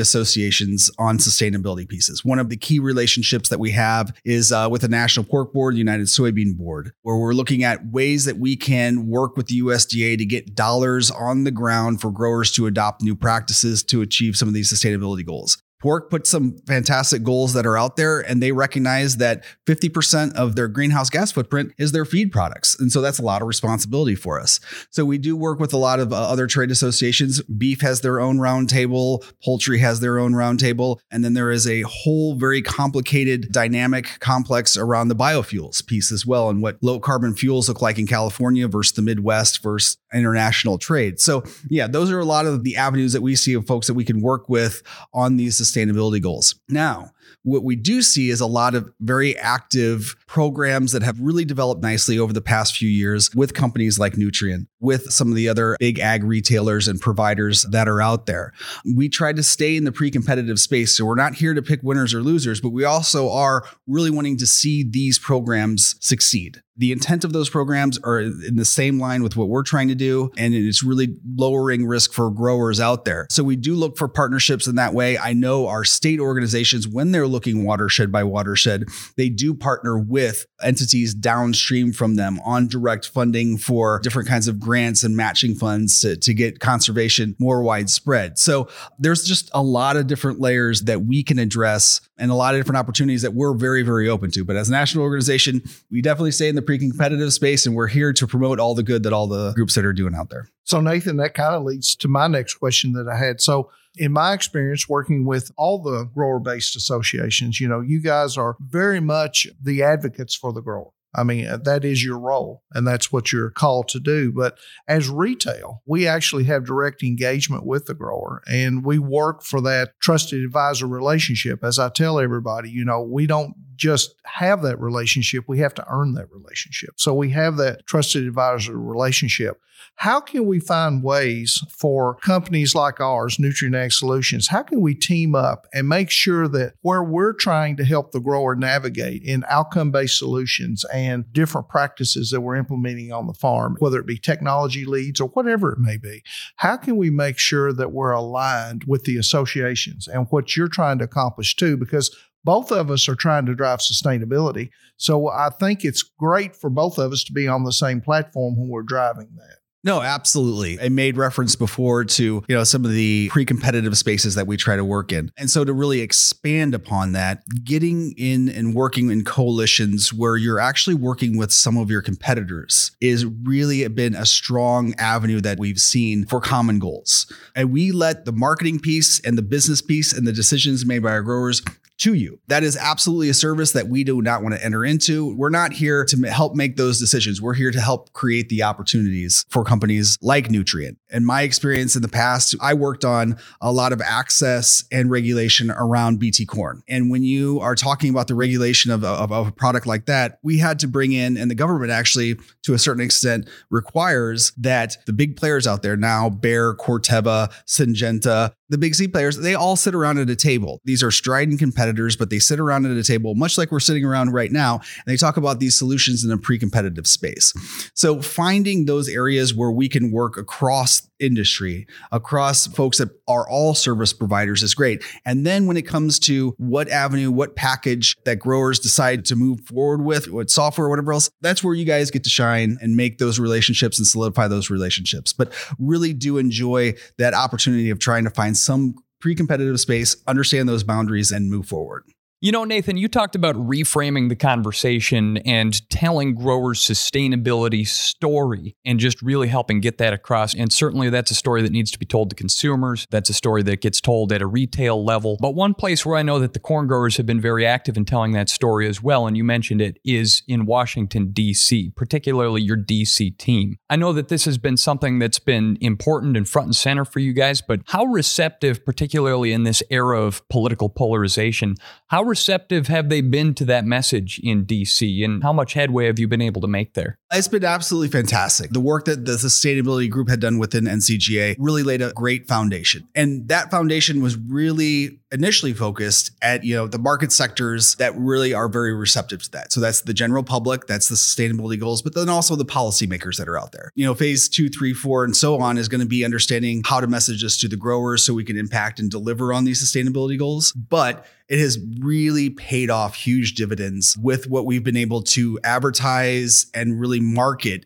associations 0.00 0.90
on 0.98 1.18
sustainability 1.18 1.88
pieces. 1.88 2.24
One 2.24 2.40
of 2.40 2.48
the 2.48 2.56
key 2.56 2.80
relationships 2.80 3.48
that 3.48 3.60
we 3.60 3.70
have 3.70 4.12
is 4.24 4.50
uh, 4.50 4.68
with 4.70 4.82
the 4.82 4.88
National 4.88 5.24
Pork 5.24 5.52
Board, 5.52 5.74
the 5.74 5.78
United 5.78 6.06
Soybean 6.06 6.56
Board, 6.56 6.92
where 7.02 7.16
we're 7.16 7.32
looking 7.32 7.62
at 7.62 7.86
ways 7.86 8.24
that 8.24 8.38
we 8.38 8.56
can 8.56 9.06
work 9.06 9.36
with 9.36 9.46
the 9.46 9.60
USDA 9.60 10.18
to 10.18 10.24
get 10.24 10.54
dollars 10.54 11.10
on 11.10 11.44
the 11.44 11.50
ground 11.50 12.00
for 12.00 12.10
growers 12.10 12.50
to 12.52 12.66
adopt 12.66 13.02
new 13.02 13.14
practices 13.14 13.84
to 13.84 14.02
achieve 14.02 14.36
some 14.36 14.48
of 14.48 14.54
these 14.54 14.72
sustainability 14.72 15.24
goals. 15.24 15.62
Pork 15.80 16.10
put 16.10 16.26
some 16.26 16.58
fantastic 16.66 17.22
goals 17.22 17.54
that 17.54 17.66
are 17.66 17.76
out 17.76 17.96
there, 17.96 18.20
and 18.20 18.42
they 18.42 18.52
recognize 18.52 19.16
that 19.16 19.44
50% 19.66 20.34
of 20.34 20.54
their 20.54 20.68
greenhouse 20.68 21.10
gas 21.10 21.32
footprint 21.32 21.72
is 21.78 21.92
their 21.92 22.04
feed 22.04 22.30
products. 22.30 22.78
And 22.78 22.92
so 22.92 23.00
that's 23.00 23.18
a 23.18 23.22
lot 23.22 23.42
of 23.42 23.48
responsibility 23.48 24.14
for 24.14 24.38
us. 24.38 24.60
So 24.90 25.04
we 25.04 25.18
do 25.18 25.36
work 25.36 25.58
with 25.58 25.72
a 25.72 25.78
lot 25.78 25.98
of 25.98 26.12
uh, 26.12 26.16
other 26.16 26.46
trade 26.46 26.70
associations. 26.70 27.42
Beef 27.42 27.80
has 27.80 28.02
their 28.02 28.20
own 28.20 28.38
roundtable, 28.38 29.24
poultry 29.42 29.78
has 29.78 30.00
their 30.00 30.18
own 30.18 30.32
roundtable. 30.32 30.98
And 31.10 31.24
then 31.24 31.34
there 31.34 31.50
is 31.50 31.66
a 31.66 31.82
whole 31.82 32.34
very 32.34 32.62
complicated 32.62 33.50
dynamic 33.50 34.18
complex 34.20 34.76
around 34.76 35.08
the 35.08 35.16
biofuels 35.16 35.84
piece 35.86 36.12
as 36.12 36.26
well, 36.26 36.50
and 36.50 36.62
what 36.62 36.78
low 36.82 37.00
carbon 37.00 37.34
fuels 37.34 37.68
look 37.68 37.80
like 37.80 37.98
in 37.98 38.06
California 38.06 38.68
versus 38.68 38.92
the 38.92 39.02
Midwest 39.02 39.62
versus 39.62 39.96
international 40.12 40.78
trade. 40.78 41.20
So, 41.20 41.44
yeah, 41.68 41.86
those 41.86 42.10
are 42.10 42.18
a 42.18 42.24
lot 42.24 42.46
of 42.46 42.64
the 42.64 42.76
avenues 42.76 43.12
that 43.12 43.22
we 43.22 43.36
see 43.36 43.54
of 43.54 43.66
folks 43.66 43.86
that 43.86 43.94
we 43.94 44.04
can 44.04 44.20
work 44.20 44.48
with 44.48 44.82
on 45.12 45.36
these 45.36 45.60
sustainability 45.60 46.22
goals. 46.22 46.54
Now, 46.68 47.10
what 47.42 47.64
we 47.64 47.76
do 47.76 48.02
see 48.02 48.30
is 48.30 48.40
a 48.40 48.46
lot 48.46 48.74
of 48.74 48.92
very 49.00 49.36
active 49.38 50.16
programs 50.26 50.92
that 50.92 51.02
have 51.02 51.20
really 51.20 51.44
developed 51.44 51.82
nicely 51.82 52.18
over 52.18 52.32
the 52.32 52.40
past 52.40 52.76
few 52.76 52.88
years 52.88 53.34
with 53.34 53.54
companies 53.54 53.98
like 53.98 54.14
Nutrien, 54.14 54.66
with 54.80 55.10
some 55.10 55.28
of 55.28 55.34
the 55.34 55.48
other 55.48 55.76
big 55.78 55.98
ag 55.98 56.24
retailers 56.24 56.88
and 56.88 57.00
providers 57.00 57.62
that 57.70 57.88
are 57.88 58.00
out 58.00 58.26
there. 58.26 58.52
We 58.94 59.08
try 59.08 59.32
to 59.32 59.42
stay 59.42 59.76
in 59.76 59.84
the 59.84 59.92
pre 59.92 60.10
competitive 60.10 60.58
space. 60.58 60.96
So 60.96 61.04
we're 61.04 61.14
not 61.14 61.34
here 61.34 61.54
to 61.54 61.62
pick 61.62 61.80
winners 61.82 62.14
or 62.14 62.22
losers, 62.22 62.60
but 62.60 62.70
we 62.70 62.84
also 62.84 63.30
are 63.30 63.64
really 63.86 64.10
wanting 64.10 64.36
to 64.38 64.46
see 64.46 64.84
these 64.88 65.18
programs 65.18 65.96
succeed 66.00 66.62
the 66.80 66.92
intent 66.92 67.24
of 67.24 67.34
those 67.34 67.50
programs 67.50 67.98
are 67.98 68.20
in 68.20 68.56
the 68.56 68.64
same 68.64 68.98
line 68.98 69.22
with 69.22 69.36
what 69.36 69.48
we're 69.48 69.62
trying 69.62 69.88
to 69.88 69.94
do 69.94 70.30
and 70.36 70.54
it's 70.54 70.82
really 70.82 71.14
lowering 71.36 71.86
risk 71.86 72.12
for 72.12 72.30
growers 72.30 72.80
out 72.80 73.04
there 73.04 73.26
so 73.30 73.44
we 73.44 73.54
do 73.54 73.74
look 73.74 73.96
for 73.98 74.08
partnerships 74.08 74.66
in 74.66 74.76
that 74.76 74.94
way 74.94 75.18
i 75.18 75.32
know 75.32 75.68
our 75.68 75.84
state 75.84 76.18
organizations 76.18 76.88
when 76.88 77.09
they're 77.12 77.26
looking 77.26 77.64
watershed 77.64 78.10
by 78.10 78.22
watershed 78.22 78.84
they 79.16 79.28
do 79.28 79.54
partner 79.54 79.98
with 79.98 80.46
entities 80.62 81.14
downstream 81.14 81.92
from 81.92 82.16
them 82.16 82.40
on 82.44 82.66
direct 82.66 83.06
funding 83.06 83.56
for 83.56 84.00
different 84.02 84.28
kinds 84.28 84.48
of 84.48 84.58
grants 84.60 85.02
and 85.02 85.16
matching 85.16 85.54
funds 85.54 86.00
to, 86.00 86.16
to 86.16 86.34
get 86.34 86.60
conservation 86.60 87.34
more 87.38 87.62
widespread 87.62 88.38
so 88.38 88.68
there's 88.98 89.24
just 89.24 89.50
a 89.54 89.62
lot 89.62 89.96
of 89.96 90.06
different 90.06 90.40
layers 90.40 90.82
that 90.82 91.02
we 91.02 91.22
can 91.22 91.38
address 91.38 92.00
and 92.18 92.30
a 92.30 92.34
lot 92.34 92.54
of 92.54 92.60
different 92.60 92.78
opportunities 92.78 93.22
that 93.22 93.34
we're 93.34 93.54
very 93.54 93.82
very 93.82 94.08
open 94.08 94.30
to 94.30 94.44
but 94.44 94.56
as 94.56 94.68
a 94.68 94.72
national 94.72 95.04
organization 95.04 95.62
we 95.90 96.00
definitely 96.00 96.30
stay 96.30 96.48
in 96.48 96.54
the 96.54 96.62
pre-competitive 96.62 97.32
space 97.32 97.66
and 97.66 97.74
we're 97.74 97.86
here 97.86 98.12
to 98.12 98.26
promote 98.26 98.60
all 98.60 98.74
the 98.74 98.82
good 98.82 99.02
that 99.02 99.12
all 99.12 99.26
the 99.26 99.52
groups 99.52 99.74
that 99.74 99.84
are 99.84 99.92
doing 99.92 100.14
out 100.14 100.30
there. 100.30 100.48
So 100.64 100.80
Nathan, 100.80 101.16
that 101.16 101.34
kind 101.34 101.54
of 101.54 101.64
leads 101.64 101.96
to 101.96 102.08
my 102.08 102.26
next 102.26 102.54
question 102.54 102.92
that 102.92 103.08
I 103.08 103.16
had. 103.16 103.40
So 103.40 103.70
in 103.96 104.12
my 104.12 104.32
experience 104.32 104.88
working 104.88 105.24
with 105.24 105.50
all 105.56 105.82
the 105.82 106.04
grower 106.04 106.38
based 106.38 106.76
associations, 106.76 107.60
you 107.60 107.68
know, 107.68 107.80
you 107.80 108.00
guys 108.00 108.36
are 108.36 108.56
very 108.60 109.00
much 109.00 109.46
the 109.60 109.82
advocates 109.82 110.34
for 110.34 110.52
the 110.52 110.62
grower. 110.62 110.90
I 111.14 111.24
mean, 111.24 111.46
uh, 111.46 111.56
that 111.64 111.84
is 111.84 112.04
your 112.04 112.18
role 112.18 112.62
and 112.72 112.86
that's 112.86 113.10
what 113.10 113.32
you're 113.32 113.50
called 113.50 113.88
to 113.88 114.00
do. 114.00 114.32
But 114.32 114.58
as 114.86 115.08
retail, 115.08 115.82
we 115.86 116.06
actually 116.06 116.44
have 116.44 116.64
direct 116.64 117.02
engagement 117.02 117.66
with 117.66 117.86
the 117.86 117.94
grower 117.94 118.42
and 118.46 118.84
we 118.84 118.98
work 118.98 119.42
for 119.42 119.60
that 119.62 119.98
trusted 120.00 120.44
advisor 120.44 120.86
relationship. 120.86 121.64
As 121.64 121.78
I 121.78 121.88
tell 121.88 122.20
everybody, 122.20 122.70
you 122.70 122.84
know, 122.84 123.02
we 123.02 123.26
don't 123.26 123.54
just 123.76 124.14
have 124.24 124.62
that 124.62 124.78
relationship, 124.78 125.44
we 125.48 125.58
have 125.58 125.74
to 125.74 125.86
earn 125.88 126.12
that 126.12 126.30
relationship. 126.30 126.90
So 126.96 127.14
we 127.14 127.30
have 127.30 127.56
that 127.56 127.86
trusted 127.86 128.26
advisor 128.26 128.78
relationship. 128.78 129.60
How 129.96 130.20
can 130.20 130.46
we 130.46 130.60
find 130.60 131.02
ways 131.02 131.62
for 131.70 132.16
companies 132.16 132.74
like 132.74 133.00
ours, 133.00 133.36
Nutrien 133.36 133.76
Ag 133.76 133.92
Solutions, 133.92 134.48
how 134.48 134.62
can 134.62 134.80
we 134.80 134.94
team 134.94 135.34
up 135.34 135.66
and 135.74 135.88
make 135.88 136.10
sure 136.10 136.48
that 136.48 136.74
where 136.82 137.02
we're 137.02 137.32
trying 137.32 137.76
to 137.76 137.84
help 137.84 138.12
the 138.12 138.20
grower 138.20 138.54
navigate 138.54 139.22
in 139.22 139.44
outcome 139.48 139.90
based 139.90 140.18
solutions 140.18 140.84
different 141.32 141.68
practices 141.68 142.30
that 142.30 142.40
we're 142.40 142.56
implementing 142.56 143.12
on 143.12 143.26
the 143.26 143.34
farm, 143.34 143.76
whether 143.78 143.98
it 143.98 144.06
be 144.06 144.18
technology 144.18 144.84
leads 144.84 145.20
or 145.20 145.28
whatever 145.28 145.72
it 145.72 145.78
may 145.78 145.96
be, 145.96 146.22
how 146.56 146.76
can 146.76 146.96
we 146.96 147.10
make 147.10 147.38
sure 147.38 147.72
that 147.72 147.92
we're 147.92 148.12
aligned 148.12 148.84
with 148.86 149.04
the 149.04 149.16
associations 149.16 150.08
and 150.08 150.26
what 150.30 150.56
you're 150.56 150.68
trying 150.68 150.98
to 150.98 151.04
accomplish 151.04 151.56
too? 151.56 151.76
Because 151.76 152.14
both 152.44 152.72
of 152.72 152.90
us 152.90 153.08
are 153.08 153.14
trying 153.14 153.46
to 153.46 153.54
drive 153.54 153.80
sustainability. 153.80 154.70
So 154.96 155.28
I 155.28 155.50
think 155.50 155.84
it's 155.84 156.02
great 156.02 156.56
for 156.56 156.70
both 156.70 156.98
of 156.98 157.12
us 157.12 157.24
to 157.24 157.32
be 157.32 157.46
on 157.46 157.64
the 157.64 157.72
same 157.72 158.00
platform 158.00 158.58
when 158.58 158.68
we're 158.68 158.82
driving 158.82 159.28
that. 159.36 159.59
No, 159.82 160.02
absolutely. 160.02 160.78
I 160.78 160.90
made 160.90 161.16
reference 161.16 161.56
before 161.56 162.04
to, 162.04 162.44
you 162.46 162.54
know, 162.54 162.64
some 162.64 162.84
of 162.84 162.90
the 162.90 163.30
pre-competitive 163.30 163.96
spaces 163.96 164.34
that 164.34 164.46
we 164.46 164.58
try 164.58 164.76
to 164.76 164.84
work 164.84 165.10
in. 165.10 165.32
And 165.38 165.48
so 165.48 165.64
to 165.64 165.72
really 165.72 166.00
expand 166.00 166.74
upon 166.74 167.12
that, 167.12 167.42
getting 167.64 168.12
in 168.18 168.50
and 168.50 168.74
working 168.74 169.10
in 169.10 169.24
coalitions 169.24 170.12
where 170.12 170.36
you're 170.36 170.60
actually 170.60 170.94
working 170.94 171.38
with 171.38 171.50
some 171.50 171.78
of 171.78 171.90
your 171.90 172.02
competitors 172.02 172.94
is 173.00 173.24
really 173.24 173.88
been 173.88 174.14
a 174.14 174.26
strong 174.26 174.94
avenue 174.98 175.40
that 175.40 175.58
we've 175.58 175.78
seen 175.78 176.26
for 176.26 176.40
common 176.40 176.78
goals. 176.78 177.32
And 177.56 177.72
we 177.72 177.90
let 177.90 178.26
the 178.26 178.32
marketing 178.32 178.80
piece 178.80 179.18
and 179.20 179.38
the 179.38 179.42
business 179.42 179.80
piece 179.80 180.12
and 180.12 180.26
the 180.26 180.32
decisions 180.32 180.84
made 180.84 181.02
by 181.02 181.12
our 181.12 181.22
growers 181.22 181.62
to 182.00 182.14
you. 182.14 182.40
That 182.48 182.62
is 182.62 182.76
absolutely 182.76 183.28
a 183.28 183.34
service 183.34 183.72
that 183.72 183.88
we 183.88 184.04
do 184.04 184.22
not 184.22 184.42
want 184.42 184.54
to 184.54 184.64
enter 184.64 184.84
into. 184.84 185.34
We're 185.36 185.50
not 185.50 185.72
here 185.72 186.04
to 186.06 186.16
help 186.28 186.54
make 186.54 186.76
those 186.76 186.98
decisions. 186.98 187.40
We're 187.40 187.54
here 187.54 187.70
to 187.70 187.80
help 187.80 188.12
create 188.12 188.48
the 188.48 188.62
opportunities 188.62 189.44
for 189.48 189.64
companies 189.64 190.18
like 190.22 190.48
Nutrien. 190.48 190.96
In 191.10 191.24
my 191.24 191.42
experience 191.42 191.96
in 191.96 192.02
the 192.02 192.08
past, 192.08 192.54
I 192.60 192.74
worked 192.74 193.04
on 193.04 193.36
a 193.60 193.72
lot 193.72 193.92
of 193.92 194.00
access 194.00 194.84
and 194.90 195.10
regulation 195.10 195.70
around 195.70 196.18
BT 196.18 196.46
corn. 196.46 196.82
And 196.88 197.10
when 197.10 197.22
you 197.22 197.60
are 197.60 197.74
talking 197.74 198.10
about 198.10 198.28
the 198.28 198.34
regulation 198.34 198.90
of, 198.90 199.04
of, 199.04 199.30
of 199.30 199.48
a 199.48 199.52
product 199.52 199.86
like 199.86 200.06
that, 200.06 200.38
we 200.42 200.58
had 200.58 200.78
to 200.80 200.88
bring 200.88 201.12
in, 201.12 201.36
and 201.36 201.50
the 201.50 201.54
government 201.54 201.90
actually, 201.90 202.38
to 202.62 202.74
a 202.74 202.78
certain 202.78 203.02
extent, 203.02 203.48
requires 203.70 204.52
that 204.56 204.96
the 205.06 205.12
big 205.12 205.36
players 205.36 205.66
out 205.66 205.82
there 205.82 205.96
now, 205.96 206.30
Bayer, 206.30 206.74
Corteva, 206.74 207.52
Syngenta, 207.66 208.52
the 208.70 208.78
big 208.78 208.94
C 208.94 209.08
players, 209.08 209.36
they 209.36 209.54
all 209.54 209.76
sit 209.76 209.94
around 209.94 210.18
at 210.18 210.30
a 210.30 210.36
table. 210.36 210.80
These 210.84 211.02
are 211.02 211.10
strident 211.10 211.58
competitors, 211.58 212.16
but 212.16 212.30
they 212.30 212.38
sit 212.38 212.60
around 212.60 212.86
at 212.86 212.96
a 212.96 213.02
table, 213.02 213.34
much 213.34 213.58
like 213.58 213.70
we're 213.70 213.80
sitting 213.80 214.04
around 214.04 214.32
right 214.32 214.50
now, 214.50 214.76
and 214.76 215.06
they 215.06 215.16
talk 215.16 215.36
about 215.36 215.60
these 215.60 215.76
solutions 215.76 216.24
in 216.24 216.30
a 216.30 216.38
pre 216.38 216.58
competitive 216.58 217.06
space. 217.06 217.52
So, 217.94 218.22
finding 218.22 218.86
those 218.86 219.08
areas 219.08 219.54
where 219.54 219.70
we 219.70 219.88
can 219.88 220.12
work 220.12 220.36
across 220.36 221.09
industry, 221.20 221.86
across 222.12 222.66
folks 222.66 222.98
that 222.98 223.10
are 223.28 223.48
all 223.48 223.74
service 223.74 224.12
providers 224.12 224.62
is 224.62 224.74
great. 224.74 225.02
And 225.24 225.46
then 225.46 225.66
when 225.66 225.76
it 225.76 225.86
comes 225.86 226.18
to 226.20 226.54
what 226.58 226.88
avenue, 226.88 227.30
what 227.30 227.56
package 227.56 228.16
that 228.24 228.36
growers 228.36 228.78
decide 228.78 229.24
to 229.26 229.36
move 229.36 229.60
forward 229.60 230.02
with, 230.02 230.30
what 230.30 230.50
software, 230.50 230.88
whatever 230.88 231.12
else, 231.12 231.30
that's 231.40 231.62
where 231.62 231.74
you 231.74 231.84
guys 231.84 232.10
get 232.10 232.24
to 232.24 232.30
shine 232.30 232.78
and 232.80 232.96
make 232.96 233.18
those 233.18 233.38
relationships 233.38 233.98
and 233.98 234.06
solidify 234.06 234.48
those 234.48 234.70
relationships. 234.70 235.32
But 235.32 235.52
really 235.78 236.12
do 236.12 236.38
enjoy 236.38 236.94
that 237.18 237.34
opportunity 237.34 237.90
of 237.90 237.98
trying 237.98 238.24
to 238.24 238.30
find 238.30 238.56
some 238.56 238.94
pre 239.20 239.34
competitive 239.34 239.78
space, 239.80 240.16
understand 240.26 240.68
those 240.68 240.82
boundaries, 240.82 241.30
and 241.30 241.50
move 241.50 241.66
forward. 241.66 242.04
You 242.42 242.52
know, 242.52 242.64
Nathan, 242.64 242.96
you 242.96 243.06
talked 243.06 243.34
about 243.34 243.54
reframing 243.54 244.30
the 244.30 244.34
conversation 244.34 245.36
and 245.44 245.86
telling 245.90 246.34
growers' 246.34 246.80
sustainability 246.80 247.86
story 247.86 248.74
and 248.82 248.98
just 248.98 249.20
really 249.20 249.48
helping 249.48 249.82
get 249.82 249.98
that 249.98 250.14
across. 250.14 250.54
And 250.54 250.72
certainly 250.72 251.10
that's 251.10 251.30
a 251.30 251.34
story 251.34 251.60
that 251.60 251.70
needs 251.70 251.90
to 251.90 251.98
be 251.98 252.06
told 252.06 252.30
to 252.30 252.36
consumers. 252.36 253.06
That's 253.10 253.28
a 253.28 253.34
story 253.34 253.62
that 253.64 253.82
gets 253.82 254.00
told 254.00 254.32
at 254.32 254.40
a 254.40 254.46
retail 254.46 255.04
level. 255.04 255.36
But 255.38 255.54
one 255.54 255.74
place 255.74 256.06
where 256.06 256.16
I 256.16 256.22
know 256.22 256.38
that 256.38 256.54
the 256.54 256.60
corn 256.60 256.86
growers 256.86 257.18
have 257.18 257.26
been 257.26 257.42
very 257.42 257.66
active 257.66 257.98
in 257.98 258.06
telling 258.06 258.32
that 258.32 258.48
story 258.48 258.88
as 258.88 259.02
well, 259.02 259.26
and 259.26 259.36
you 259.36 259.44
mentioned 259.44 259.82
it, 259.82 259.98
is 260.02 260.42
in 260.48 260.64
Washington, 260.64 261.32
D.C., 261.32 261.92
particularly 261.94 262.62
your 262.62 262.76
D.C. 262.76 263.32
team. 263.32 263.76
I 263.90 263.96
know 263.96 264.14
that 264.14 264.28
this 264.28 264.46
has 264.46 264.56
been 264.56 264.78
something 264.78 265.18
that's 265.18 265.40
been 265.40 265.76
important 265.82 266.38
and 266.38 266.48
front 266.48 266.68
and 266.68 266.76
center 266.76 267.04
for 267.04 267.18
you 267.18 267.34
guys, 267.34 267.60
but 267.60 267.82
how 267.88 268.06
receptive, 268.06 268.82
particularly 268.86 269.52
in 269.52 269.64
this 269.64 269.82
era 269.90 270.18
of 270.22 270.48
political 270.48 270.88
polarization, 270.88 271.74
how 272.06 272.29
receptive 272.30 272.86
have 272.86 273.10
they 273.10 273.20
been 273.20 273.52
to 273.54 273.64
that 273.66 273.84
message 273.84 274.40
in 274.42 274.64
DC 274.64 275.22
and 275.24 275.42
how 275.42 275.52
much 275.52 275.74
headway 275.74 276.06
have 276.06 276.18
you 276.18 276.26
been 276.26 276.40
able 276.40 276.62
to 276.62 276.68
make 276.68 276.94
there? 276.94 277.18
It's 277.32 277.48
been 277.48 277.64
absolutely 277.64 278.08
fantastic. 278.08 278.70
The 278.70 278.80
work 278.80 279.04
that 279.04 279.26
the 279.26 279.32
sustainability 279.32 280.08
group 280.08 280.30
had 280.30 280.40
done 280.40 280.58
within 280.58 280.84
NCGA 280.84 281.56
really 281.58 281.82
laid 281.82 282.00
a 282.00 282.12
great 282.12 282.48
foundation. 282.48 283.08
And 283.14 283.48
that 283.48 283.70
foundation 283.70 284.22
was 284.22 284.38
really 284.38 285.20
initially 285.32 285.72
focused 285.72 286.32
at, 286.42 286.64
you 286.64 286.74
know, 286.74 286.86
the 286.88 286.98
market 286.98 287.30
sectors 287.30 287.94
that 287.96 288.16
really 288.16 288.52
are 288.52 288.68
very 288.68 288.94
receptive 288.94 289.42
to 289.42 289.50
that. 289.52 289.72
So 289.72 289.80
that's 289.80 290.00
the 290.00 290.14
general 290.14 290.42
public, 290.42 290.86
that's 290.86 291.08
the 291.08 291.14
sustainability 291.14 291.78
goals, 291.78 292.02
but 292.02 292.14
then 292.14 292.28
also 292.28 292.56
the 292.56 292.64
policymakers 292.64 293.36
that 293.36 293.48
are 293.48 293.58
out 293.58 293.72
there. 293.72 293.92
You 293.94 294.06
know, 294.06 294.14
phase 294.14 294.48
two, 294.48 294.68
three, 294.68 294.92
four, 294.92 295.24
and 295.24 295.36
so 295.36 295.60
on 295.60 295.78
is 295.78 295.88
going 295.88 296.00
to 296.00 296.06
be 296.06 296.24
understanding 296.24 296.82
how 296.84 297.00
to 297.00 297.06
message 297.06 297.42
this 297.42 297.58
to 297.58 297.68
the 297.68 297.76
growers 297.76 298.24
so 298.24 298.34
we 298.34 298.44
can 298.44 298.56
impact 298.56 298.98
and 298.98 299.10
deliver 299.10 299.52
on 299.52 299.64
these 299.64 299.82
sustainability 299.82 300.38
goals. 300.38 300.72
But 300.72 301.26
it 301.50 301.58
has 301.58 301.78
really 301.98 302.48
paid 302.48 302.88
off 302.90 303.14
huge 303.16 303.54
dividends 303.54 304.16
with 304.16 304.48
what 304.48 304.64
we've 304.64 304.84
been 304.84 304.96
able 304.96 305.20
to 305.20 305.58
advertise 305.64 306.70
and 306.72 306.98
really 307.00 307.20
market 307.20 307.84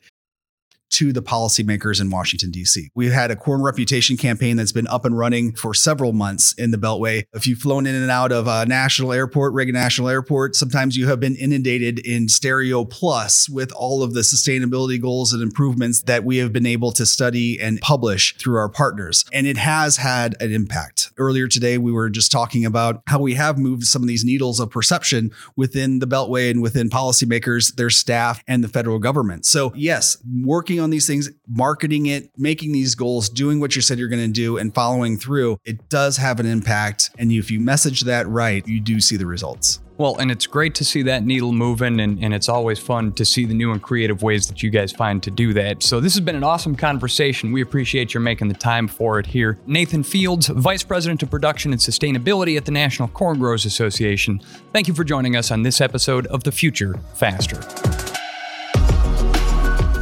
to 0.91 1.13
the 1.13 1.23
policymakers 1.23 2.01
in 2.01 2.11
Washington, 2.11 2.51
D.C. 2.51 2.91
We've 2.95 3.13
had 3.13 3.31
a 3.31 3.37
corn 3.37 3.63
reputation 3.63 4.17
campaign 4.17 4.57
that's 4.57 4.73
been 4.73 4.87
up 4.87 5.05
and 5.05 5.19
running 5.19 5.55
for 5.55 5.75
several 5.75 6.13
months 6.13 6.53
in 6.55 6.71
the 6.71 6.77
Beltway. 6.77 7.25
If 7.33 7.47
you've 7.47 7.59
flown 7.59 7.87
in 7.87 7.95
and 7.95 8.11
out 8.11 8.33
of 8.33 8.47
a 8.47 8.65
national 8.67 9.13
airport, 9.13 9.55
Reagan 9.55 9.75
National 9.75 10.09
Airport, 10.09 10.55
sometimes 10.55 10.97
you 10.97 11.09
have 11.09 11.21
been 11.21 11.35
inundated 11.35 11.99
in 11.99 12.29
Stereo 12.29 12.85
Plus 12.85 13.49
with 13.49 13.73
all 13.73 14.03
of 14.03 14.15
the 14.15 14.21
sustainability 14.21 15.01
goals 15.01 15.33
and 15.33 15.43
improvements 15.43 16.03
that 16.03 16.25
we 16.25 16.37
have 16.37 16.53
been 16.53 16.67
able 16.67 16.93
to 16.93 17.05
study 17.05 17.61
and 17.61 17.81
publish 17.81 18.37
through 18.37 18.57
our 18.57 18.69
partners. 18.69 19.25
And 19.33 19.47
it 19.47 19.57
has 19.57 19.97
had 19.97 20.41
an 20.41 20.53
impact. 20.53 21.13
Earlier 21.17 21.49
today, 21.49 21.79
we 21.79 21.93
were 21.93 22.11
just 22.11 22.31
talking 22.31 22.65
about 22.65 23.03
how 23.07 23.21
we 23.21 23.35
have 23.35 23.59
moved 23.59 23.85
some 23.85 24.03
of 24.03 24.09
these 24.09 24.25
needles 24.25 24.61
of 24.61 24.71
perception 24.71 25.33
within 25.57 25.99
the 25.99 26.07
Beltway 26.07 26.51
and 26.51 26.63
within 26.63 26.89
policymakers, 26.89 27.75
their 27.75 27.91
staff, 27.91 28.43
and 28.47 28.63
the 28.63 28.69
federal 28.69 28.99
government. 28.99 29.47
So, 29.47 29.73
yes, 29.75 30.19
working 30.43 30.81
these 30.91 31.07
things, 31.07 31.31
marketing 31.49 32.07
it, 32.07 32.31
making 32.37 32.73
these 32.73 32.95
goals, 32.95 33.29
doing 33.29 33.61
what 33.61 33.77
you 33.77 33.83
said 33.83 33.99
you're 33.99 34.09
going 34.09 34.27
to 34.27 34.33
do, 34.33 34.57
and 34.57 34.75
following 34.75 35.17
through, 35.17 35.59
it 35.65 35.89
does 35.89 36.17
have 36.17 36.41
an 36.41 36.47
impact. 36.47 37.11
And 37.19 37.31
if 37.33 37.51
you 37.51 37.61
message 37.61 38.03
that 38.03 38.27
right, 38.29 38.67
you 38.67 38.81
do 38.81 39.01
see 39.01 39.17
the 39.17 39.27
results. 39.27 39.81
Well, 39.97 40.17
and 40.19 40.31
it's 40.31 40.49
great 40.49 40.75
to 40.77 40.85
see 40.85 41.03
that 41.03 41.25
needle 41.25 41.53
moving, 41.53 42.01
and, 42.01 42.23
and 42.23 42.35
it's 42.35 42.49
always 42.49 42.81
fun 42.81 43.13
to 43.13 43.25
see 43.25 43.45
the 43.45 43.55
new 43.55 43.71
and 43.71 43.81
creative 43.81 44.25
ways 44.25 44.49
that 44.49 44.61
you 44.61 44.71
guys 44.71 44.91
find 44.91 45.23
to 45.23 45.31
do 45.31 45.53
that. 45.53 45.85
So, 45.85 46.01
this 46.01 46.15
has 46.15 46.21
been 46.21 46.35
an 46.35 46.43
awesome 46.43 46.75
conversation. 46.75 47.53
We 47.53 47.63
appreciate 47.63 48.13
your 48.13 48.21
making 48.21 48.49
the 48.49 48.55
time 48.55 48.89
for 48.89 49.21
it 49.21 49.27
here. 49.27 49.57
Nathan 49.67 50.03
Fields, 50.03 50.49
Vice 50.49 50.83
President 50.83 51.23
of 51.23 51.31
Production 51.31 51.73
and 51.73 51.81
Sustainability 51.81 52.57
at 52.57 52.65
the 52.65 52.73
National 52.73 53.07
Corn 53.09 53.39
Growers 53.39 53.65
Association, 53.65 54.41
thank 54.73 54.89
you 54.89 54.95
for 54.95 55.05
joining 55.05 55.37
us 55.37 55.53
on 55.53 55.63
this 55.63 55.81
episode 55.81 56.27
of 56.27 56.43
The 56.43 56.53
Future 56.53 56.99
Faster. 57.15 58.14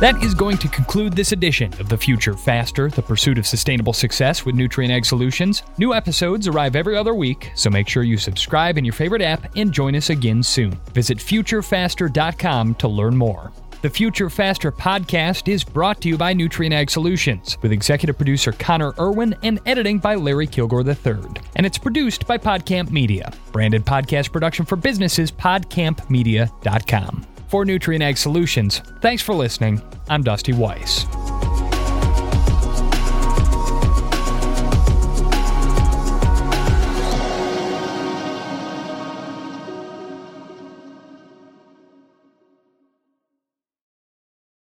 That 0.03 0.21
is 0.21 0.35
going 0.35 0.59
to 0.59 0.67
conclude 0.67 1.13
this 1.13 1.31
edition 1.31 1.73
of 1.75 1.89
The 1.89 1.97
Future 1.97 2.35
Faster, 2.35 2.91
the 2.91 3.01
pursuit 3.01 3.39
of 3.39 3.47
sustainable 3.47 3.93
success 3.93 4.45
with 4.45 4.57
Nutrien 4.57 4.91
Ag 4.91 5.05
Solutions. 5.05 5.63
New 5.79 5.95
episodes 5.95 6.49
arrive 6.49 6.75
every 6.75 6.97
other 6.97 7.15
week, 7.15 7.53
so 7.55 7.71
make 7.71 7.89
sure 7.89 8.03
you 8.03 8.19
subscribe 8.19 8.77
in 8.77 8.85
your 8.85 8.95
favorite 8.95 9.23
app 9.23 9.55
and 9.55 9.73
join 9.73 9.95
us 9.95 10.11
again 10.11 10.43
soon. 10.43 10.73
Visit 10.93 11.19
futurefaster.com 11.19 12.75
to 12.75 12.89
learn 12.89 13.17
more. 13.17 13.53
The 13.83 13.91
Future 13.91 14.29
Faster 14.29 14.73
podcast 14.73 15.47
is 15.47 15.63
brought 15.63 16.01
to 16.01 16.09
you 16.09 16.19
by 16.19 16.35
Nutrien 16.35 16.73
Ag 16.73 16.91
Solutions, 16.91 17.57
with 17.63 17.71
executive 17.71 18.17
producer 18.17 18.51
Connor 18.51 18.95
Irwin 18.99 19.37
and 19.45 19.61
editing 19.67 20.01
by 20.01 20.17
Larry 20.17 20.49
Kilgore 20.49 20.85
III. 20.85 21.31
And 21.55 21.65
it's 21.65 21.79
produced 21.79 22.27
by 22.27 22.39
Podcamp 22.39 22.91
Media. 22.91 23.33
Branded 23.53 23.85
podcast 23.85 24.33
production 24.33 24.65
for 24.65 24.75
businesses, 24.75 25.31
podcampmedia.com. 25.31 27.27
For 27.53 27.67
Nutrien 27.67 28.01
Ag 28.01 28.17
Solutions, 28.17 28.79
thanks 29.03 29.23
for 29.23 29.35
listening. 29.35 29.83
I'm 30.09 30.23
Dusty 30.23 30.55
Weiss. 30.55 31.05